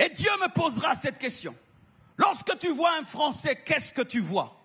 [0.00, 1.54] Et Dieu me posera cette question.
[2.16, 4.56] Lorsque tu vois un Français, qu'est-ce que tu vois?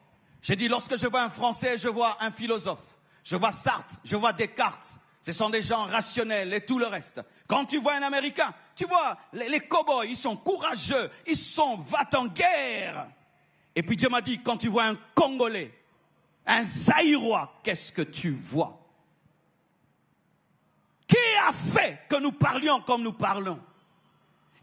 [0.42, 2.98] J'ai dit, lorsque je vois un Français, je vois un philosophe.
[3.22, 4.98] Je vois Sartre, je vois Descartes.
[5.22, 7.20] Ce sont des gens rationnels et tout le reste.
[7.48, 11.76] Quand tu vois un Américain, tu vois, les, les cow-boys, ils sont courageux, ils sont
[11.76, 13.08] va en guerre.
[13.76, 15.78] Et puis Dieu m'a dit, quand tu vois un Congolais,
[16.46, 18.80] un Zaïrois, qu'est-ce que tu vois?
[21.08, 23.60] Qui a fait que nous parlions comme nous parlons?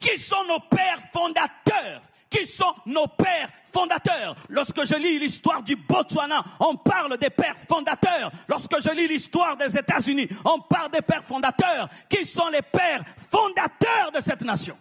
[0.03, 2.03] Qui sont nos pères fondateurs?
[2.29, 4.35] Qui sont nos pères fondateurs?
[4.49, 8.33] Lorsque je lis l'histoire du Botswana, on parle des pères fondateurs.
[8.49, 11.89] Lorsque je lis l'histoire des États-Unis, on parle des pères fondateurs.
[12.09, 14.77] Qui sont les pères fondateurs de cette nation?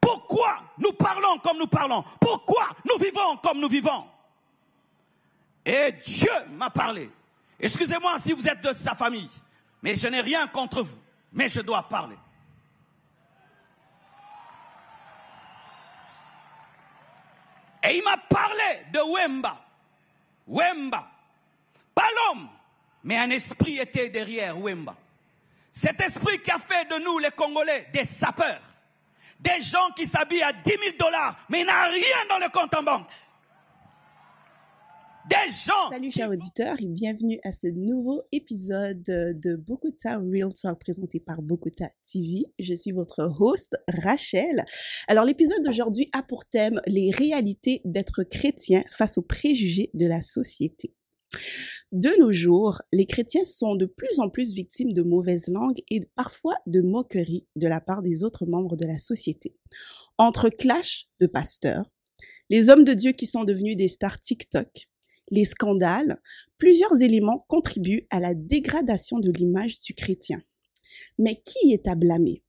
[0.00, 2.02] Pourquoi nous parlons comme nous parlons?
[2.18, 4.06] Pourquoi nous vivons comme nous vivons?
[5.66, 7.10] Et Dieu m'a parlé.
[7.60, 9.28] Excusez-moi si vous êtes de sa famille,
[9.82, 10.96] mais je n'ai rien contre vous,
[11.34, 12.16] mais je dois parler.
[17.82, 19.56] Et il m'a parlé de Wemba.
[20.46, 21.08] Wemba.
[21.94, 22.48] Pas l'homme,
[23.04, 24.94] mais un esprit était derrière Wemba.
[25.72, 28.60] Cet esprit qui a fait de nous, les Congolais, des sapeurs.
[29.38, 32.74] Des gens qui s'habillent à 10 000 dollars, mais il n'a rien dans le compte
[32.74, 33.08] en banque
[35.28, 35.90] des gens.
[35.90, 41.42] Salut chers auditeurs et bienvenue à ce nouveau épisode de Bokota Real Talk présenté par
[41.42, 42.46] Bokota TV.
[42.58, 44.64] Je suis votre host Rachel.
[45.06, 50.22] Alors l'épisode d'aujourd'hui a pour thème les réalités d'être chrétien face aux préjugés de la
[50.22, 50.94] société.
[51.92, 56.00] De nos jours, les chrétiens sont de plus en plus victimes de mauvaises langues et
[56.16, 59.54] parfois de moqueries de la part des autres membres de la société.
[60.16, 61.90] Entre clash de pasteurs,
[62.50, 64.88] les hommes de Dieu qui sont devenus des stars TikTok,
[65.30, 66.20] les scandales,
[66.58, 70.42] plusieurs éléments contribuent à la dégradation de l'image du chrétien.
[71.18, 72.42] Mais qui est à blâmer?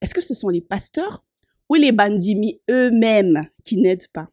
[0.00, 1.24] Est-ce que ce sont les pasteurs
[1.68, 4.26] ou les bandits eux-mêmes qui n'aident pas?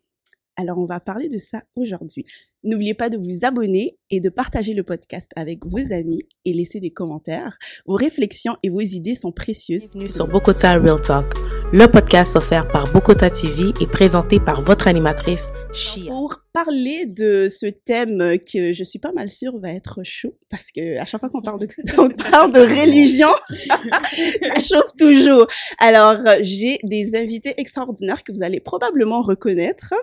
[0.56, 2.26] Alors on va parler de ça aujourd'hui.
[2.64, 6.82] N'oubliez pas de vous abonner et de partager le podcast avec vos amis et laisser
[6.82, 7.58] des commentaires.
[7.86, 9.90] Vos réflexions et vos idées sont précieuses.
[9.92, 11.34] Bienvenue sur Bokota Real Talk,
[11.72, 16.12] le podcast offert par Bokota TV et présenté par votre animatrice Chia.
[16.12, 20.72] Pour parler de ce thème que je suis pas mal sûre va être chaud parce
[20.72, 23.30] que à chaque fois qu'on parle de on parle de religion,
[24.42, 25.46] ça chauffe toujours.
[25.78, 29.94] Alors j'ai des invités extraordinaires que vous allez probablement reconnaître.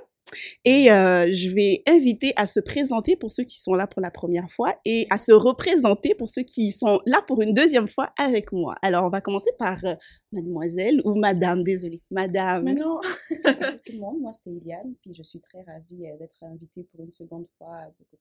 [0.64, 4.10] Et euh, je vais inviter à se présenter pour ceux qui sont là pour la
[4.10, 8.12] première fois et à se représenter pour ceux qui sont là pour une deuxième fois
[8.19, 8.75] avec moi.
[8.82, 9.94] Alors, on va commencer par euh,
[10.32, 12.64] mademoiselle ou madame, désolée, madame.
[12.64, 13.00] Mais non.
[13.44, 16.84] Bonjour tout le monde, moi c'est Eliane, puis je suis très ravie euh, d'être invitée
[16.84, 18.19] pour une seconde fois à TV.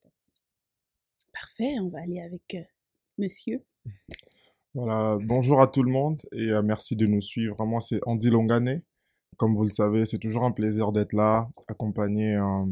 [1.34, 2.64] Parfait, on va aller avec euh,
[3.18, 3.62] monsieur.
[4.74, 7.66] Voilà, bonjour à tout le monde et euh, merci de nous suivre.
[7.66, 8.84] Moi, c'est Andy Longané.
[9.38, 12.66] Comme vous le savez, c'est toujours un plaisir d'être là, accompagné euh,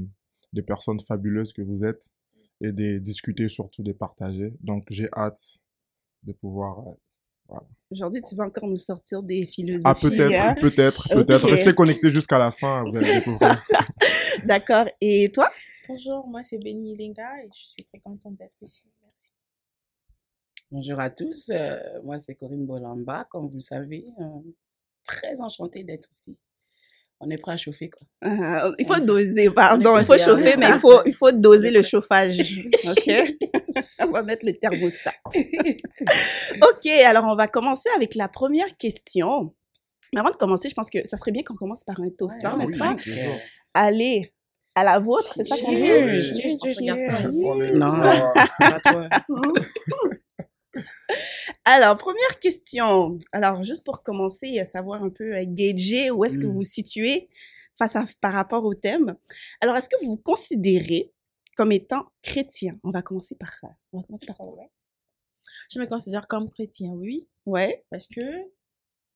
[0.53, 2.09] des personnes fabuleuses que vous êtes
[2.61, 4.53] et de discuter, surtout de partager.
[4.61, 5.57] Donc, j'ai hâte
[6.23, 6.79] de pouvoir.
[6.79, 6.91] euh,
[7.49, 7.67] voilà.
[7.91, 9.83] Aujourd'hui, tu vas encore nous sortir des philosophies.
[9.85, 10.55] Ah, peut-être, hein?
[10.61, 11.49] peut-être, peut-être.
[11.49, 13.63] Restez connectés jusqu'à la fin, vous allez découvrir.
[14.45, 14.85] D'accord.
[15.01, 15.51] Et toi?
[15.87, 18.81] Bonjour, moi c'est Benny Linga et je suis très contente d'être ici.
[19.01, 19.29] Merci.
[20.71, 24.23] Bonjour à tous, euh, moi c'est Corinne Bolamba, comme vous le savez, euh,
[25.03, 26.37] très enchantée d'être ici.
[27.25, 28.05] On est prêt à chauffer quoi.
[28.79, 29.91] Il faut On- doser, pardon.
[29.95, 32.59] on Il faut chauffer, mais il faut, il faut doser le chauffage.
[32.87, 33.11] OK?
[33.99, 35.13] On va mettre le thermostat.
[35.35, 39.53] OK, alors on va commencer avec la première question.
[40.13, 42.37] Mais avant de commencer, je pense que ça serait bien qu'on commence par un toast,
[42.37, 42.93] Ouais, hein, n'est-ce oui, pas?
[42.93, 43.31] bien sûr.
[43.73, 44.33] Allez,
[44.75, 45.89] à la vôtre, c'est ça qu'on dit?
[47.73, 47.93] Non,
[51.65, 53.19] Alors, première question.
[53.31, 56.63] Alors, juste pour commencer, euh, savoir un peu euh, gager où est-ce que vous vous
[56.63, 57.29] situez
[57.77, 59.15] face à, par rapport au thème.
[59.61, 61.11] Alors, est-ce que vous vous considérez
[61.57, 62.79] comme étant chrétien?
[62.83, 63.69] On va commencer par ça.
[63.91, 64.39] On va commencer par.
[64.41, 64.69] Ouais.
[65.71, 67.85] Je me considère comme chrétien, oui, Ouais.
[67.89, 68.21] parce que,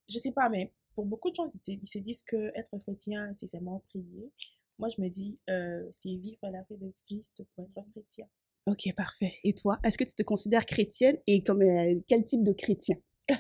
[0.10, 3.48] je sais pas, mais pour beaucoup de gens, ils se disent que être chrétien, c'est
[3.48, 4.32] seulement prier.
[4.80, 8.28] Moi, je me dis, euh, c'est vivre la vie de Christ pour être chrétien.
[8.68, 9.34] Ok, parfait.
[9.44, 12.96] Et toi, est-ce que tu te considères chrétienne et comme euh, quel type de chrétien?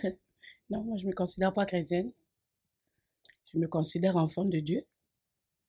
[0.70, 2.12] Non, moi je me considère pas chrétienne.
[3.54, 4.82] Je me considère enfant de Dieu.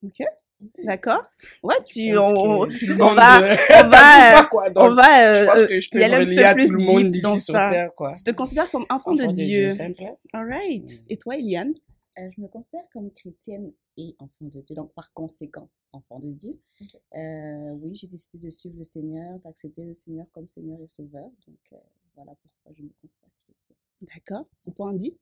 [0.02, 0.18] Ok.
[0.84, 1.22] D'accord.
[1.62, 5.78] Ouais, tu, on, on va, on va, quoi, on va, je euh, pense euh, que
[5.78, 7.54] je peux y aller un petit peu plus tout le monde deep d'ici dans sur
[7.54, 7.70] ça.
[7.70, 8.12] terre, quoi.
[8.14, 9.70] Tu te considères comme enfant, Enfant de Dieu.
[9.70, 10.02] simple.
[10.32, 10.90] All right.
[11.08, 11.74] Et toi, Eliane?
[12.18, 16.30] Euh, je me considère comme chrétienne et enfant de Dieu, donc par conséquent, enfant de
[16.30, 16.60] Dieu.
[17.14, 21.30] Euh, oui, j'ai décidé de suivre le Seigneur, d'accepter le Seigneur comme Seigneur et Sauveur.
[21.46, 21.76] Donc euh,
[22.14, 23.76] voilà pourquoi je me considère chrétienne.
[24.02, 24.46] D'accord.
[24.66, 25.16] Et toi, Andy?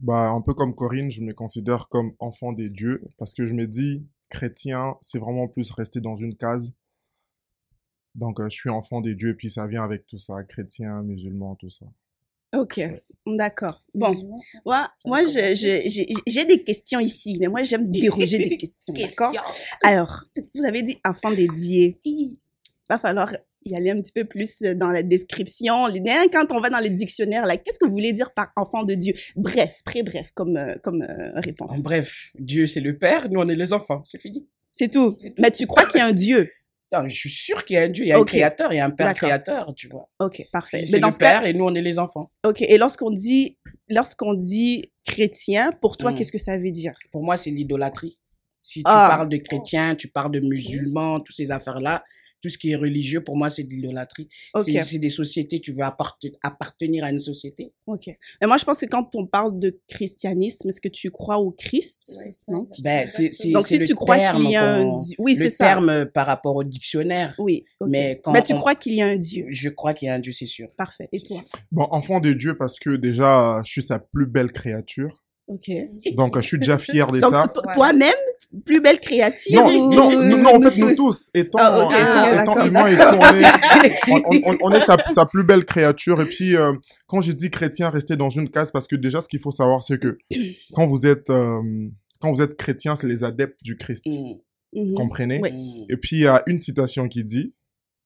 [0.00, 3.54] Bah, un peu comme Corinne, je me considère comme enfant des dieux parce que je
[3.54, 6.74] me dis, chrétien, c'est vraiment plus rester dans une case.
[8.14, 11.02] Donc, euh, je suis enfant des dieux et puis ça vient avec tout ça, chrétien,
[11.02, 11.86] musulman, tout ça.
[12.54, 12.80] Ok,
[13.26, 13.82] d'accord.
[13.94, 14.14] Bon,
[14.64, 19.32] moi, moi, j'ai des questions ici, mais moi, j'aime déroger des questions, d'accord?
[19.82, 21.94] Alors, vous avez dit enfant dieux.
[22.88, 23.32] Va falloir
[23.64, 25.86] y aller un petit peu plus euh, dans la description.
[25.88, 26.00] Les-
[26.32, 28.94] Quand on va dans les dictionnaires, là, qu'est-ce que vous voulez dire par enfant de
[28.94, 29.12] Dieu?
[29.34, 31.72] Bref, très bref comme, euh, comme euh, réponse.
[31.72, 34.46] En bref, Dieu c'est le Père, nous on est les enfants, c'est fini.
[34.72, 35.16] C'est tout.
[35.18, 35.42] C'est tout.
[35.42, 36.48] Mais tu crois qu'il y a un Dieu?
[37.02, 38.76] Non, je suis sûr qu'il y a un Dieu, il y a un créateur, il
[38.76, 40.08] y a un Père créateur, tu vois.
[40.20, 40.84] Ok, parfait.
[40.86, 42.30] C'est le cas, Père et nous on est les enfants.
[42.44, 42.62] ok.
[42.62, 43.58] Et lorsqu'on dit,
[43.88, 46.14] lorsqu'on dit chrétien, pour toi, Mm.
[46.14, 46.94] qu'est-ce que ça veut dire?
[47.12, 48.20] Pour moi, c'est l'idolâtrie.
[48.62, 49.06] Si tu Ah.
[49.16, 52.02] parles de chrétiens, tu parles de musulmans, toutes ces affaires-là,
[52.42, 54.28] tout ce qui est religieux, pour moi, c'est de l'idolâtrie.
[54.54, 54.64] Ok.
[54.64, 57.72] C'est- C'est des sociétés, tu veux apparte- appartenir à une société.
[57.86, 58.06] Ok.
[58.40, 61.50] Mais moi, je pense que quand on parle de christianisme, est-ce que tu crois au
[61.50, 62.00] Christ?
[62.18, 62.66] Ouais, ça, Non?
[62.82, 65.34] Ben, c'est c'est- Donc, si le tu crois terme qu'il y a un Dieu, oui,
[65.34, 65.64] le c'est ça.
[65.66, 67.34] terme euh, par rapport au dictionnaire.
[67.38, 67.64] Oui.
[67.86, 69.46] Mais quand Mais tu on- crois qu'il y a un Dieu?
[69.50, 70.68] Je crois qu'il y a un Dieu, c'est sûr.
[70.76, 71.08] Parfait.
[71.12, 71.42] Et toi?
[71.72, 75.22] Bon, enfant de Dieu parce que déjà, je suis sa plus belle créature.
[75.48, 75.70] Ok.
[76.14, 77.48] Donc, je suis déjà fier de Donc, ça.
[77.54, 78.12] to- toi-même,
[78.64, 81.92] plus belle créature Non, ou- non, non, non, en fait, nous tous, étant, Ah, ok,
[81.92, 82.66] étant, étant d'accord.
[82.66, 86.20] humains et tout, on est, on, on- on est sa, sa plus belle créature.
[86.20, 86.72] Et puis, euh,
[87.06, 89.82] quand je dis chrétien, rester dans une case, parce que déjà, ce qu'il faut savoir,
[89.82, 90.18] c'est que
[90.74, 91.60] quand vous êtes, euh,
[92.20, 94.04] quand vous êtes chrétien, c'est les adeptes du Christ.
[94.72, 94.94] Mm.
[94.94, 95.40] Comprenez?
[95.42, 95.86] Oui.
[95.88, 97.54] Et puis, il y a une citation qui dit,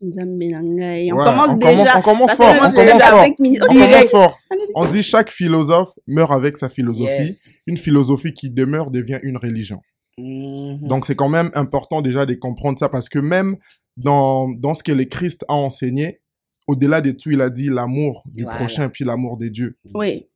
[0.03, 1.99] On Ouais, commence on déjà.
[1.99, 3.25] on commence fort, on commence fort.
[3.63, 4.09] On commence Direct.
[4.11, 4.33] fort.
[4.51, 4.73] Allez-y.
[4.75, 7.25] On dit chaque philosophe meurt avec sa philosophie.
[7.25, 7.63] Yes.
[7.67, 9.81] Une philosophie qui demeure devient une religion.
[10.19, 10.79] Mhm.
[10.87, 13.57] Donc, c'est quand même important déjà de comprendre ça parce que même
[13.97, 16.21] dans, dans ce que le Christ a enseigné,
[16.67, 18.59] au-delà de tout, il a dit l'amour du Voilà.
[18.59, 19.79] prochain puis l'amour des dieux.
[19.95, 20.29] Oui.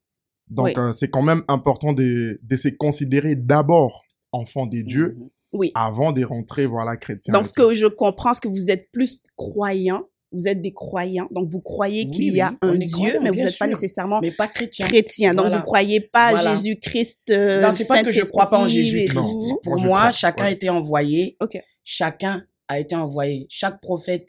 [0.50, 0.72] Donc, Oui.
[0.76, 4.02] euh, c'est quand même important de, de se considérer d'abord
[4.32, 5.28] enfant des dieux Mhm.
[5.54, 5.72] Oui.
[5.74, 7.32] avant de rentrer, voilà, chrétien.
[7.32, 10.04] Donc, ce que je comprends, c'est que vous êtes plus croyants.
[10.32, 11.28] Vous êtes des croyants.
[11.30, 13.68] Donc, vous croyez Oui, qu'il y a oui, un Dieu, croyants, mais vous n'êtes pas
[13.68, 14.84] nécessairement Mais pas chrétien.
[14.86, 15.32] chrétien.
[15.32, 15.58] Donc, Voilà.
[15.58, 16.54] vous croyez pas à Voilà.
[16.56, 17.30] Jésus-Christ.
[17.30, 19.14] euh, Non, c'est pas que je crois pas en tout.
[19.14, 19.22] Non.
[19.62, 20.48] Pour Moi, je moi, crois, chacun ouais.
[20.48, 21.36] a été envoyé.
[21.40, 21.56] Ok.
[21.84, 23.46] Chacun a été envoyé.
[23.48, 24.28] Chaque prophète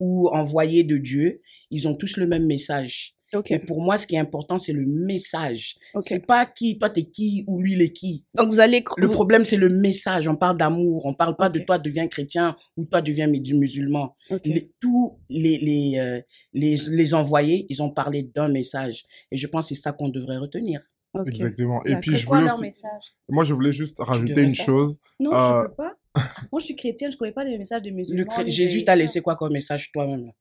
[0.00, 1.40] ou envoyé de Dieu,
[1.70, 3.14] ils ont tous le même message.
[3.34, 3.50] Ok.
[3.50, 5.76] Et pour moi, ce qui est important, c'est le message.
[5.94, 6.02] Ok.
[6.06, 8.24] C'est pas qui, toi t'es qui ou lui il est qui.
[8.34, 8.84] Donc, vous allez.
[8.96, 10.28] Le problème, c'est le message.
[10.28, 11.04] On parle d'amour.
[11.06, 14.16] On parle pas de toi deviens chrétien ou toi deviens du musulman.
[14.44, 16.20] Les- tous les, les, euh,
[16.52, 19.04] les, les envoyés, ils ont parlé d'un message.
[19.30, 20.80] Et je pense que c'est ça qu'on devrait retenir.
[21.26, 21.84] Exactement.
[21.84, 23.02] Et puis, je voulais leur aussi, message?
[23.28, 24.64] Moi, je voulais juste rajouter une ça?
[24.64, 24.98] chose.
[25.20, 25.92] Non, Euh, je peux pas.
[26.52, 28.32] Moi, je suis chrétienne, je connais pas les messages des Le musulmans.
[28.46, 30.32] Jésus t'a laissé quoi comme message toi-même?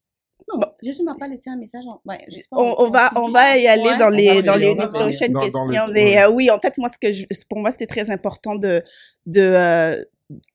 [0.54, 1.84] Là Non, Jésus m'a pas laissé un message.
[1.88, 2.02] En...
[2.06, 3.98] ouais, je sais pas, on, on va on va y aller Ouais.
[3.98, 6.24] dans On les dans les, on prochaines Dans- dans questions mais ouais.
[6.24, 8.82] euh, oui en fait moi ce que je, pour moi c'était très important de
[9.26, 10.02] de euh,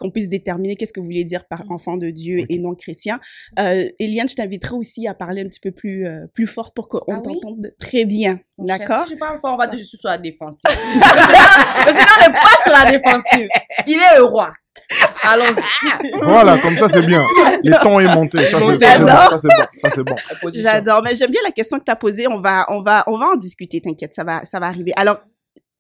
[0.00, 3.20] qu'on puisse déterminer qu'est-ce que vous voulez dire par enfant de Dieu et non chrétien.
[3.60, 6.88] Euh, Eliane, je t'inviterai aussi à parler un petit peu plus euh, plus forte pour
[6.88, 7.38] qu'on Ah oui?
[7.40, 8.40] t'entende très bien.
[8.56, 9.06] D'accord?
[9.06, 10.62] Si je parle fort, on va dire que je suis sur la défensive.
[10.72, 13.48] Le Seigneur n'est pas sur la défensive.
[13.86, 14.52] Il est le roi.
[15.22, 16.10] Allons-y.
[16.22, 17.22] Voilà, comme ça, c'est bien.
[17.62, 18.38] Le ton est monté.
[18.44, 18.78] Ça, c'est bon.
[18.78, 19.38] J'adore.
[19.74, 20.16] Ça, c'est bon.
[20.52, 22.26] J'adore, mais j'aime bien la question que tu as posée.
[22.28, 24.92] On va, on va, on va en discuter, t'inquiète, ça va, ça va arriver.
[24.96, 25.20] Alors,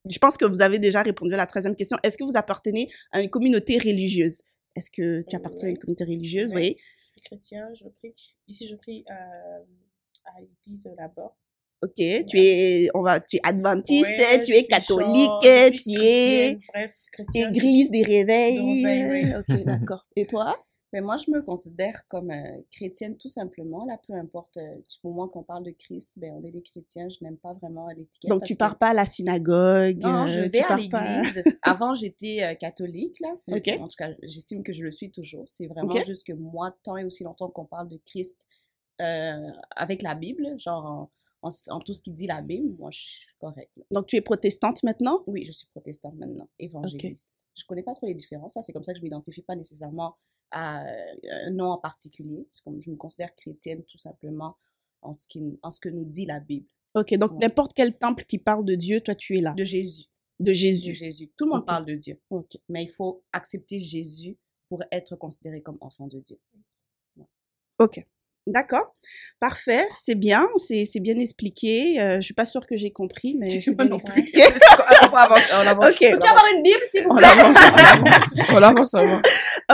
[0.08, 1.98] je pense que vous avez déjà répondu à la troisième question.
[2.02, 4.42] Est-ce que vous appartenez à une communauté religieuse?
[4.76, 6.52] Est-ce que tu appartiens à une communauté religieuse?
[6.54, 6.76] Oui.
[6.78, 8.14] Je suis chrétien, je prie.
[8.46, 9.64] Ici, je prie euh,
[10.24, 11.34] à l'église là-bas.
[11.82, 11.94] Ok.
[11.96, 15.90] Tu es, on va, tu es adventiste, Ouais, tu je es catholique, chante, je tu
[16.00, 16.94] es Bref,
[17.34, 18.84] église des réveils.
[18.84, 20.06] Réveil, Ok, d'accord.
[20.16, 20.56] Et toi?
[20.92, 23.84] Mais moi, je me considère comme euh, chrétienne tout simplement.
[23.84, 27.08] Là, peu importe, euh, pour moi, qu'on parle de Christ, ben, on est des chrétiens.
[27.10, 28.30] Je n'aime pas vraiment l'étiquette.
[28.30, 31.44] Donc tu que- pars pas à la synagogue Non, je euh, vais tu à l'église.
[31.62, 33.34] Avant, j'étais euh, catholique, là.
[33.52, 33.68] Ok.
[33.78, 35.44] En tout cas, j'estime que je le suis toujours.
[35.46, 38.46] C'est vraiment juste que moi, tant et aussi longtemps qu'on parle de Christ
[39.02, 41.10] euh, avec la Bible, genre en,
[41.48, 43.72] en, en tout ce qui dit la Bible, moi, je suis correcte.
[43.90, 45.22] Donc tu es protestante maintenant?
[45.26, 47.46] Oui, je suis protestante maintenant, évangéliste.
[47.56, 48.54] Je connais pas trop les différences.
[48.54, 50.16] Ça, c'est comme ça que je m'identifie pas nécessairement
[50.50, 51.14] à euh,
[51.46, 52.46] un nom en particulier.
[52.64, 54.56] Comme je me considère chrétienne tout simplement
[55.02, 57.38] en ce, qui, en ce que nous dit la Bible Ok, donc Ouais.
[57.42, 60.06] n'importe quel temple qui parle de Dieu, toi tu es là, de Jésus.
[60.40, 60.94] de De Jésus.
[60.94, 61.30] Jésus.
[61.36, 62.18] Tout le monde parle de Dieu.
[62.30, 62.56] Ok.
[62.68, 64.38] mais il faut accepter Jésus
[64.68, 66.38] pour être considéré comme enfant de Dieu.
[67.78, 68.04] Ok.
[68.48, 68.94] D'accord.
[69.40, 69.86] Parfait.
[69.96, 70.48] C'est bien.
[70.56, 72.00] C'est bien expliqué.
[72.00, 74.42] Euh, je suis pas sûre que j'ai compris, mais c'est bien non expliqué.
[75.12, 75.90] on avance, on avance.
[75.90, 75.98] Ok.
[75.98, 78.24] Peux-tu avoir une Bible, s'il vous On plaît avance, on avance.
[78.50, 79.22] On avance, on avance.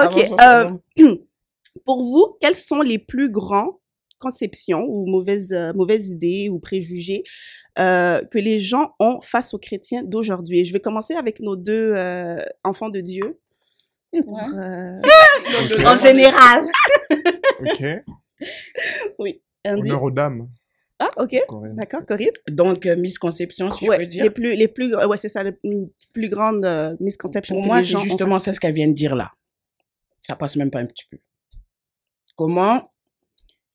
[0.04, 0.30] Ok.
[0.38, 1.14] Avance, euh,
[1.84, 3.78] pour vous, quels sont les plus grands
[4.18, 7.22] conceptions ou mauvaises, euh, mauvaises idées ou préjugés
[7.78, 10.60] euh, que les gens ont face aux chrétiens d'aujourd'hui?
[10.60, 13.38] Et je vais commencer avec nos deux euh, enfants de Dieu.
[14.24, 15.00] Pour, euh,
[15.86, 16.64] En général.
[17.60, 17.84] Ok.
[19.18, 19.42] oui.
[19.64, 19.90] Andy.
[19.90, 20.48] Honneur aux dames.
[20.98, 21.36] Ah, ok.
[21.74, 22.30] D'accord, Corinne.
[22.48, 24.24] Donc, euh, misconception, si ouais, je peux dire.
[24.24, 25.52] les plus, les plus, ouais, c'est ça, les
[26.12, 27.56] plus grandes euh, misconceptions.
[27.56, 29.30] Pour moi, c'est justement ça ce qu'elle vient de dire là.
[30.22, 31.18] Ça passe même pas un petit peu.
[32.36, 32.90] Comment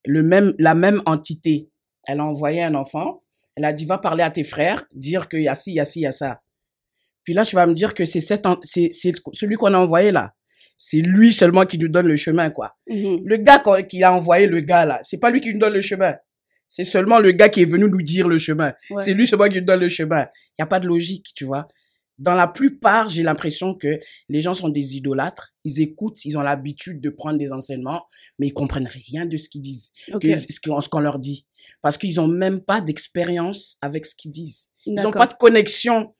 [0.05, 1.69] le même, la même entité,
[2.05, 3.23] elle a envoyé un enfant,
[3.55, 5.79] elle a dit va parler à tes frères, dire qu'il y a ci, il y
[5.79, 6.41] a ci, il y a ça.
[7.23, 10.33] Puis là, tu vas me dire que c'est celui qu'on a envoyé là.
[10.81, 12.77] C'est lui seulement qui nous donne le chemin, quoi.
[12.89, 13.21] Mhm.
[13.25, 15.81] Le gars qui a envoyé le gars là, c'est pas lui qui nous donne le
[15.81, 16.15] chemin.
[16.69, 18.73] C'est seulement le gars qui est venu nous dire le chemin.
[18.89, 19.03] Ouais.
[19.03, 20.27] C'est lui seulement qui nous donne le chemin.
[20.57, 21.67] Il y a pas de logique, tu vois.
[22.17, 25.53] Dans la plupart, j'ai l'impression que les gens sont des idolâtres.
[25.65, 28.03] Ils écoutent, ils ont l'habitude de prendre des enseignements,
[28.37, 30.21] mais ils comprennent rien de ce qu'ils disent, Ok.
[30.21, 31.45] que- ce qu'on leur dit.
[31.81, 34.69] Parce qu'ils ont même pas d'expérience avec ce qu'ils disent.
[34.85, 35.13] Ils ont D'accord.
[35.13, 36.13] pas de connexion.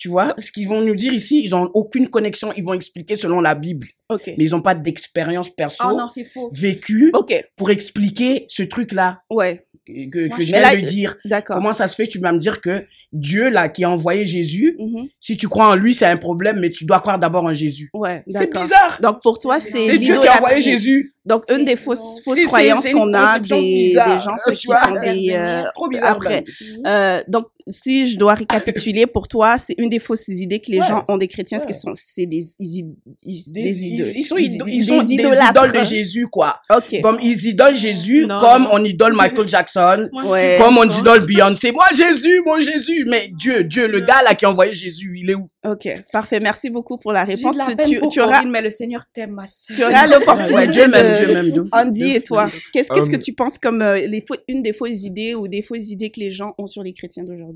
[0.00, 2.52] Tu vois, ce qu'ils vont nous dire ici, ils ont aucune connexion.
[2.56, 3.86] Ils vont expliquer selon la Bible,
[4.26, 6.48] mais ils ont pas d'expérience perso Oh non, c'est faux.
[6.52, 7.12] vécue
[7.56, 9.66] pour expliquer ce truc-là Ouais.
[9.86, 11.16] que, que Moi, je je- viens là, de dire.
[11.46, 14.76] Comment ça se fait, tu vas me dire que Dieu, là, qui a envoyé Jésus,
[14.78, 15.08] Mhm.
[15.18, 17.90] si tu crois en lui, c'est un problème, mais tu dois croire d'abord en Jésus.
[17.92, 18.22] Ouais.
[18.28, 18.98] C'est bizarre.
[19.02, 20.62] Donc pour toi, c'est C'est Dieu qui a envoyé.
[20.62, 21.14] Jésus.
[21.26, 24.30] Donc une des C'est- fausses, fausses c'est- croyances c'est qu'on a des, des gens
[24.64, 24.82] vois.
[24.86, 26.12] sont des euh, Trop bizarre.
[26.12, 26.44] après.
[26.86, 30.80] Euh, donc, si je dois récapituler, pour toi, c'est une des fausses idées que les
[30.80, 30.86] Ouais.
[30.86, 31.64] gens ont des chrétiens, Ouais.
[31.66, 32.86] parce que sont, c'est des, ils,
[33.24, 34.06] ils, Des- des ils, idoles.
[34.16, 36.56] ils sont, des- ils sont des idoles de Jésus, quoi.
[36.74, 37.00] Ok.
[37.02, 38.70] Comme ils idolent Jésus, Non, comme non.
[38.72, 40.56] on idole Michael Jackson, Ouais.
[40.60, 41.72] comme on idole Beyoncé.
[41.72, 43.04] Moi, Jésus, moi, Jésus.
[43.08, 45.48] Mais Dieu, Dieu, le gars là qui a envoyé Jésus, il est où?
[45.66, 45.88] Ok.
[46.12, 46.40] Parfait.
[46.40, 47.54] Merci beaucoup pour la réponse.
[47.54, 49.38] de la Tu, peine tu, pour tu auras, mais le Seigneur t'aime,
[49.76, 51.68] tu auras l'opportunité Ouais, Dieu de- Dieu fou.
[51.72, 55.34] Andy et toi, qu'est-ce que Euh, tu penses comme euh, les une des fausses idées
[55.34, 57.49] ou des fausses idées que les gens ont sur les chrétiens d'aujourd'hui?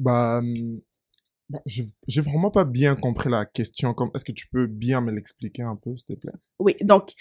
[0.00, 0.40] Bah,
[1.50, 3.92] bah, j'ai vraiment pas bien compris la question.
[3.94, 6.32] Comme, est-ce que tu peux bien me l'expliquer un peu, s'il te plaît?
[6.58, 6.74] Oui.
[6.82, 7.12] Donc,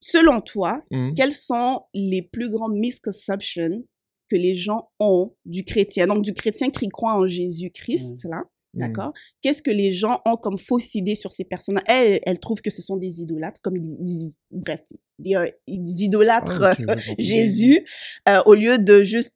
[0.00, 1.14] selon toi, Hum.
[1.14, 3.84] quelles sont les plus grandes misconceptions
[4.28, 6.06] que les gens ont du chrétien?
[6.06, 8.38] Donc, du chrétien qui croit en Jésus-Christ, là,
[8.74, 8.80] Hum.
[8.80, 9.12] d'accord?
[9.40, 12.70] Qu'est-ce que les gens ont comme fausse idée sur ces personnes Elles, elles trouvent que
[12.70, 14.82] ce sont des idolâtres, comme ils, ils- bref,
[15.24, 16.96] ils, ils idolâtrent Ah, euh.
[17.18, 17.86] Jésus
[18.28, 19.34] euh, au lieu de juste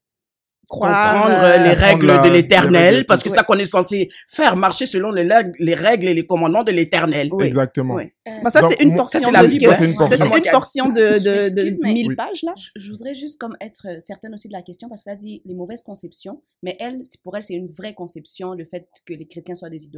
[0.68, 3.64] croire comprendre euh, les Comprendre règles la- de les l'éternel, parce que ça qu'on est
[3.66, 7.30] censé faire, marcher selon les, règles- les règles et les commandements de l'éternel.
[7.32, 7.46] Oui.
[7.46, 7.94] Exactement.
[7.94, 8.04] Oui.
[8.44, 10.26] Bah, ça, c'est une portion Ça, la de- Bible, que- ça, c'est une portion.
[10.26, 11.20] c'est une portion de, de, Je
[11.54, 12.14] de m'excuse, mais- 1000 Oui.
[12.16, 15.02] pages, là Je, je voudrais juste comme être euh, certaine aussi de la question parce
[15.04, 18.52] qu'elle a dit les mauvaises conceptions, mais elle, c'est- pour elle, c'est une vraie conception,
[18.52, 19.88] le fait que les chrétiens soient des,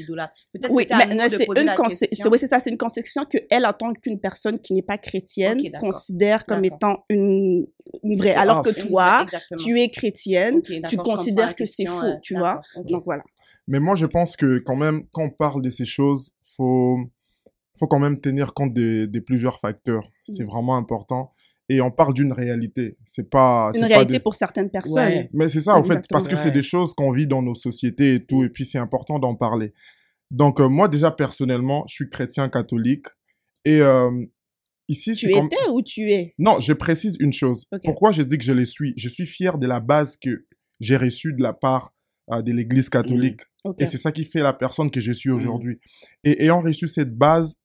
[0.00, 0.32] idolâtres.
[0.54, 2.08] Peut-être Oui, que mais c'est poser une la question.
[2.10, 4.80] c'est- oui, c'est ça, c'est une conception que elle, en tant qu'une personne qui n'est
[4.82, 5.90] pas chrétienne, Ok, d'accord.
[5.90, 7.66] considère comme étant une,
[8.02, 8.34] une vraie.
[8.34, 9.26] Alors que toi,
[9.58, 12.60] tu es chrétienne, tu considères que c'est faux, tu vois?
[12.88, 13.22] Donc voilà.
[13.68, 16.98] Mais moi, je pense que quand même, quand on parle de ces choses, faut,
[17.78, 20.02] faut quand même tenir compte des, des plusieurs facteurs.
[20.24, 20.46] C'est Mm.
[20.48, 21.30] vraiment important.
[21.68, 22.96] Et on parle d'une réalité.
[23.04, 25.04] C'est pas, Une c'est pas réalité pour certaines personnes.
[25.04, 25.30] Ouais.
[25.32, 28.14] Mais c'est ça, en fait, parce que c'est des choses qu'on vit dans nos sociétés
[28.14, 29.72] et tout, et puis c'est important d'en parler.
[30.32, 33.06] Donc, euh, moi, déjà, personnellement, je suis chrétien catholique,
[33.64, 34.10] et euh,
[34.90, 35.46] ici, Tu c'est comme...
[35.46, 36.34] étais ou tu es?
[36.38, 37.66] Non, je précise une chose.
[37.84, 38.92] Pourquoi je dis que je les suis?
[38.96, 40.46] Je suis fier de la base que
[40.80, 41.92] j'ai reçue de la part
[42.32, 43.40] euh, de l'Église catholique.
[43.64, 43.76] Ok.
[43.82, 45.14] Et c'est ça qui fait la personne que je Mm.
[45.14, 45.78] suis aujourd'hui.
[46.24, 47.56] Et ayant reçu cette base,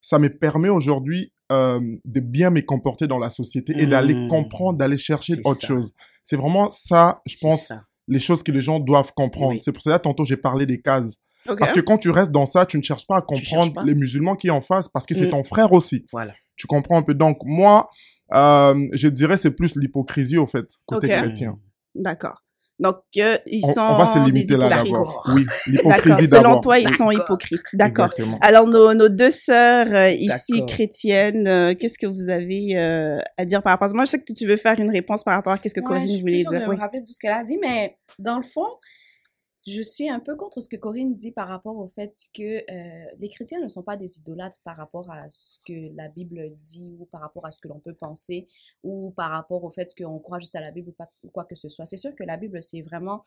[0.00, 4.28] ça me permet aujourd'hui euh, de bien me comporter dans la société et d'aller Mm.
[4.28, 5.66] comprendre, d'aller chercher autre ça.
[5.68, 5.92] chose.
[6.22, 7.84] C'est vraiment ça, je pense, ça.
[8.08, 9.52] les choses que les gens doivent comprendre.
[9.52, 9.60] Oui.
[9.62, 11.18] C'est pour ça, tantôt, j'ai parlé des cases.
[11.58, 13.82] Parce que quand tu restes dans ça, tu ne cherches pas à comprendre pas.
[13.84, 15.30] les musulmans qui en face parce que c'est Mm.
[15.30, 16.04] ton frère aussi.
[16.12, 16.32] Voilà.
[16.56, 17.14] Tu comprends un peu.
[17.14, 17.90] Donc, moi,
[18.32, 21.18] euh, je dirais c'est plus l'hypocrisie, au fait, côté Ok.
[21.20, 21.58] chrétien.
[21.94, 22.42] D'accord.
[22.78, 25.22] Donc, euh, ils On, sont on va se limiter là d'abord.
[25.34, 25.92] Oui, D'accord.
[25.92, 26.60] l'hypocrisie Selon d'abord.
[26.62, 27.60] toi, ils sont hypocrites.
[27.74, 28.10] D'accord.
[28.40, 33.44] Alors, nos, nos deux sœurs euh, ici, chrétiennes, euh, qu'est-ce que vous avez euh, à
[33.44, 33.94] dire par rapport à ça?
[33.94, 35.86] Moi, je sais que tu veux faire une réponse par rapport à qu'est-ce que Ouais,
[35.86, 36.50] Corinne je suis voulait dire.
[36.50, 36.76] me Oui.
[36.76, 38.66] rappeler de tout ce qu'elle a dit, mais dans le fond,
[39.66, 43.10] je suis un peu contre ce que Corinne dit par rapport au fait que euh,
[43.18, 46.96] les chrétiens ne sont pas des idolâtres par rapport à ce que la Bible dit
[46.98, 48.48] ou par rapport à ce que l'on peut penser
[48.82, 51.54] ou par rapport au fait qu'on croit juste à la Bible ou, pas, quoi que
[51.54, 51.86] ce soit.
[51.86, 53.24] C'est sûr que la Bible, c'est vraiment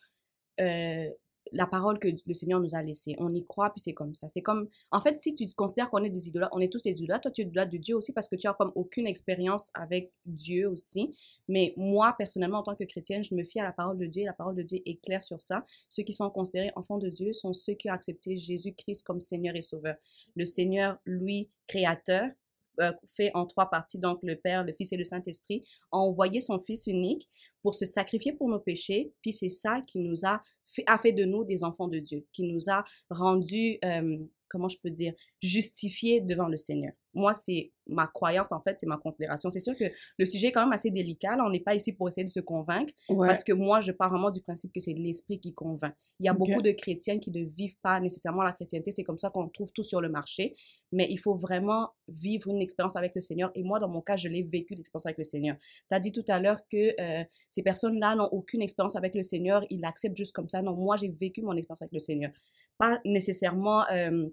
[0.59, 1.09] euh,
[1.51, 3.15] la parole que le Seigneur nous a laissée.
[3.19, 4.27] On y croit, puis c'est comme ça.
[4.29, 7.01] C'est comme, en fait, si tu considères qu'on est des idolâtres, on est tous des
[7.01, 9.71] idolâtres, toi tu es idolâtre de Dieu aussi parce que tu as comme aucune expérience
[9.73, 11.15] avec Dieu aussi.
[11.47, 14.23] Mais moi, personnellement, en tant que chrétienne, je me fie à la parole de Dieu
[14.23, 15.63] et la parole de Dieu est claire sur ça.
[15.89, 19.55] Ceux qui sont considérés enfants de Dieu sont ceux qui ont accepté Jésus-Christ comme Seigneur
[19.55, 19.95] et Sauveur.
[20.35, 22.29] Le Seigneur, lui, créateur,
[22.79, 26.41] euh, fait en trois parties, donc le Père, le Fils et le Saint-Esprit, a envoyé
[26.41, 27.29] son Fils unique
[27.61, 31.11] pour se sacrifier pour nos péchés, puis c'est ça qui nous a fait, a fait
[31.11, 34.17] de nous des enfants de Dieu, qui nous a rendus, euh,
[34.49, 36.93] comment je peux dire, justifiés devant le Seigneur.
[37.15, 39.49] Moi, c'est ma croyance, en fait, c'est ma considération.
[39.49, 39.85] C'est sûr que
[40.17, 41.35] le sujet est quand même assez délicat.
[41.35, 43.27] Là, on n'est pas ici pour essayer de se convaincre, Ouais.
[43.27, 45.93] parce que moi, je pars vraiment du principe que c'est l'esprit qui convainc.
[46.19, 48.91] Il y a beaucoup de chrétiens qui ne vivent pas nécessairement la chrétienté.
[48.91, 50.53] C'est comme ça qu'on trouve tout sur le marché.
[50.91, 53.51] Mais il faut vraiment vivre une expérience avec le Seigneur.
[53.55, 55.55] Et moi, dans mon cas, je l'ai vécu, l'expérience avec le Seigneur.
[55.89, 59.23] Tu as dit tout à l'heure que euh, ces personnes-là n'ont aucune expérience avec le
[59.23, 59.63] Seigneur.
[59.69, 60.61] Ils l'acceptent juste comme ça.
[60.61, 62.31] Non, moi, j'ai vécu mon expérience avec le Seigneur.
[62.77, 63.85] Pas nécessairement...
[63.91, 64.27] euh,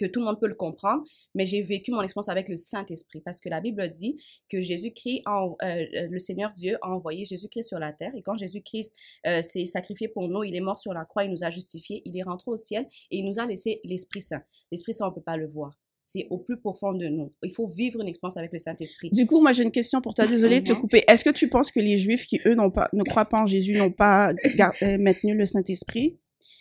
[0.00, 1.04] que tout le monde peut le comprendre,
[1.34, 4.16] mais j'ai vécu mon expérience avec le Saint-Esprit parce que la Bible dit
[4.48, 8.36] que Jésus-Christ, euh, euh, le Seigneur Dieu a envoyé Jésus-Christ sur la terre et quand
[8.36, 8.94] Jésus-Christ
[9.26, 12.02] euh, s'est sacrifié pour nous, il est mort sur la croix, il nous a justifiés,
[12.06, 14.42] il est rentré au ciel et il nous a laissé l'Esprit Saint.
[14.72, 15.78] L'Esprit Saint, on peut pas le voir.
[16.02, 17.34] C'est au plus profond de nous.
[17.42, 19.10] Il faut vivre une expérience avec le Saint-Esprit.
[19.12, 20.26] Du coup, moi, j'ai une question pour toi.
[20.26, 21.04] Désolée de te couper.
[21.06, 23.46] Est-ce que tu penses que les Juifs qui, eux, n'ont pas, ne croient pas en
[23.46, 24.32] Jésus, n'ont pas
[24.98, 26.18] maintenu le Saint-Esprit?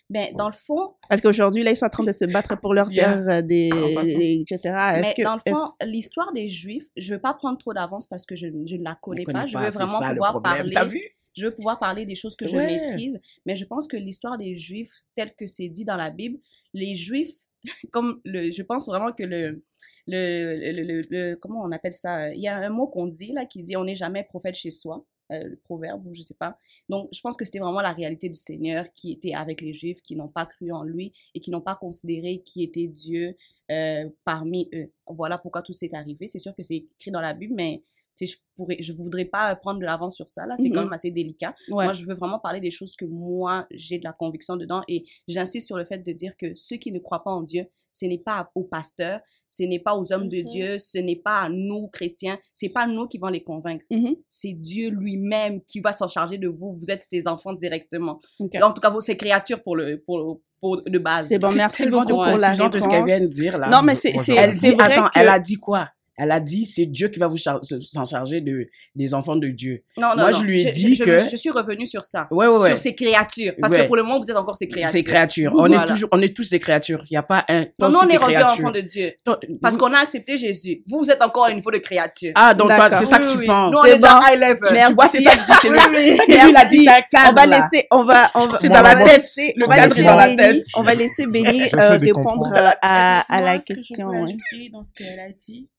[0.10, 2.74] Ben, dans le fond, Parce qu'aujourd'hui, là, ils sont en train de se battre pour
[2.74, 3.70] leur terre, euh, des,
[4.04, 4.60] des- etc.
[5.02, 8.26] Mais que, dans le fond, l'histoire des Juifs, je veux pas prendre trop d'avance parce
[8.26, 9.46] que je, je ne la connais, pas.
[9.48, 10.70] Je veux vraiment ça, pouvoir parler.
[10.92, 11.02] Vu?
[11.36, 13.20] Je veux pouvoir parler des choses que je maîtrise.
[13.46, 16.40] Mais je pense que l'histoire des Juifs, telle que c'est dit dans la Bible,
[16.74, 17.36] les Juifs,
[17.92, 19.64] comme le, je pense vraiment que le,
[20.08, 22.34] le, le, le- le- comment on appelle ça?
[22.34, 24.72] Il y a un mot qu'on dit là qui dit on n'est jamais prophète chez
[24.72, 25.06] soi.
[25.32, 26.58] Euh, le proverbe ou je sais pas.
[26.88, 30.02] Donc je pense que c'était vraiment la réalité du Seigneur qui était avec les Juifs
[30.02, 33.36] qui n'ont pas cru en lui et qui n'ont pas considéré qui était Dieu
[33.72, 34.92] euh, parmi eux.
[35.08, 36.28] Voilà pourquoi tout s'est arrivé.
[36.28, 37.84] C'est sûr que c'est écrit dans la Bible, mais
[38.26, 40.46] je pourrais, je voudrais pas prendre de l'avance sur ça.
[40.46, 41.56] Là, c'est quand même assez délicat.
[41.70, 41.86] ouais.
[41.86, 45.06] Moi, je veux vraiment parler des choses que moi, j'ai de la conviction dedans et
[45.28, 47.68] j'insiste sur le fait de dire que ceux qui ne croient pas en Dieu,
[48.00, 50.44] ce n'est pas aux pasteurs, ce n'est pas aux hommes de Mhm.
[50.44, 53.86] Dieu, ce n'est pas à nous, chrétiens, c'est pas nous qui vont les convaincre.
[53.92, 54.16] Mhm.
[54.28, 56.74] C'est Dieu lui-même qui va s'en charger de vous.
[56.74, 58.22] Vous êtes ses enfants directement.
[58.62, 61.28] En tout cas, vous, c'est créatures pour le, pour, pour, de base.
[61.28, 63.70] C'est bon, merci beaucoup pour la de ce qu'elle vient de dire là.
[63.70, 65.20] Non, mais c'est, Elle c'est dit, vrai attends, que...
[65.20, 65.90] elle a dit quoi?
[66.20, 69.36] Elle a dit, c'est Dieu qui va vous char- se- s'en charger de, des enfants
[69.38, 69.84] de Dieu.
[69.98, 70.40] Non, non, Moi, non.
[70.40, 72.28] je lui ai je, dit je, que- Je, je suis revenue sur ça.
[72.32, 72.70] Ouais, ouais, ouais.
[72.70, 73.54] Sur ces créatures.
[73.62, 73.82] Parce Ouais.
[73.84, 74.92] que pour le moment, vous êtes encore ces créatures.
[74.92, 75.52] Ces créatures.
[75.56, 75.84] On Voilà.
[75.84, 77.04] est toujours, on est tous des créatures.
[77.10, 77.66] Il n'y a pas un.
[77.80, 78.46] Non, aussi, on est créature.
[78.66, 79.14] enfants de Dieu.
[79.62, 80.84] Parce qu'on a accepté Jésus.
[80.88, 82.32] Vous, vous êtes encore au niveau de créature.
[82.36, 83.46] Ah, donc c'est ça Oui, que tu oui.
[83.46, 83.74] penses.
[83.74, 84.86] Nous, on C'est est déjà high level.
[84.88, 87.30] Tu vois, c'est ça que je dis, c'est le, a dit, c'est un cadre.
[87.32, 89.18] On va laisser, on va, on va, C'est on dans va la tête.
[89.22, 90.64] laisser, Le on va cadre laisser est dans la Béni- tête.
[90.76, 94.10] on va laisser Béni euh, répondre à, à la question.
[94.12, 95.70] dans ce qu'elle a dit,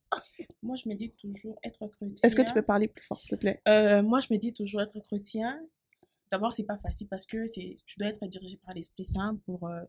[0.63, 2.15] moi, je me dis toujours être chrétien.
[2.23, 3.61] Est-ce que tu peux parler plus fort, s'il te plaît?
[3.69, 5.61] Euh, moi, je me dis toujours être chrétien.
[6.31, 9.67] D'abord, c'est pas facile parce que c'est, tu dois être dirigé par l'Esprit Saint pour
[9.67, 9.83] euh,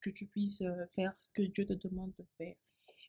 [0.00, 2.56] que tu puisses euh, faire ce que Dieu te demande de faire.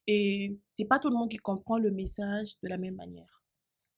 [0.08, 3.44] Et c'est pas tout le monde qui comprend le message de la même manière.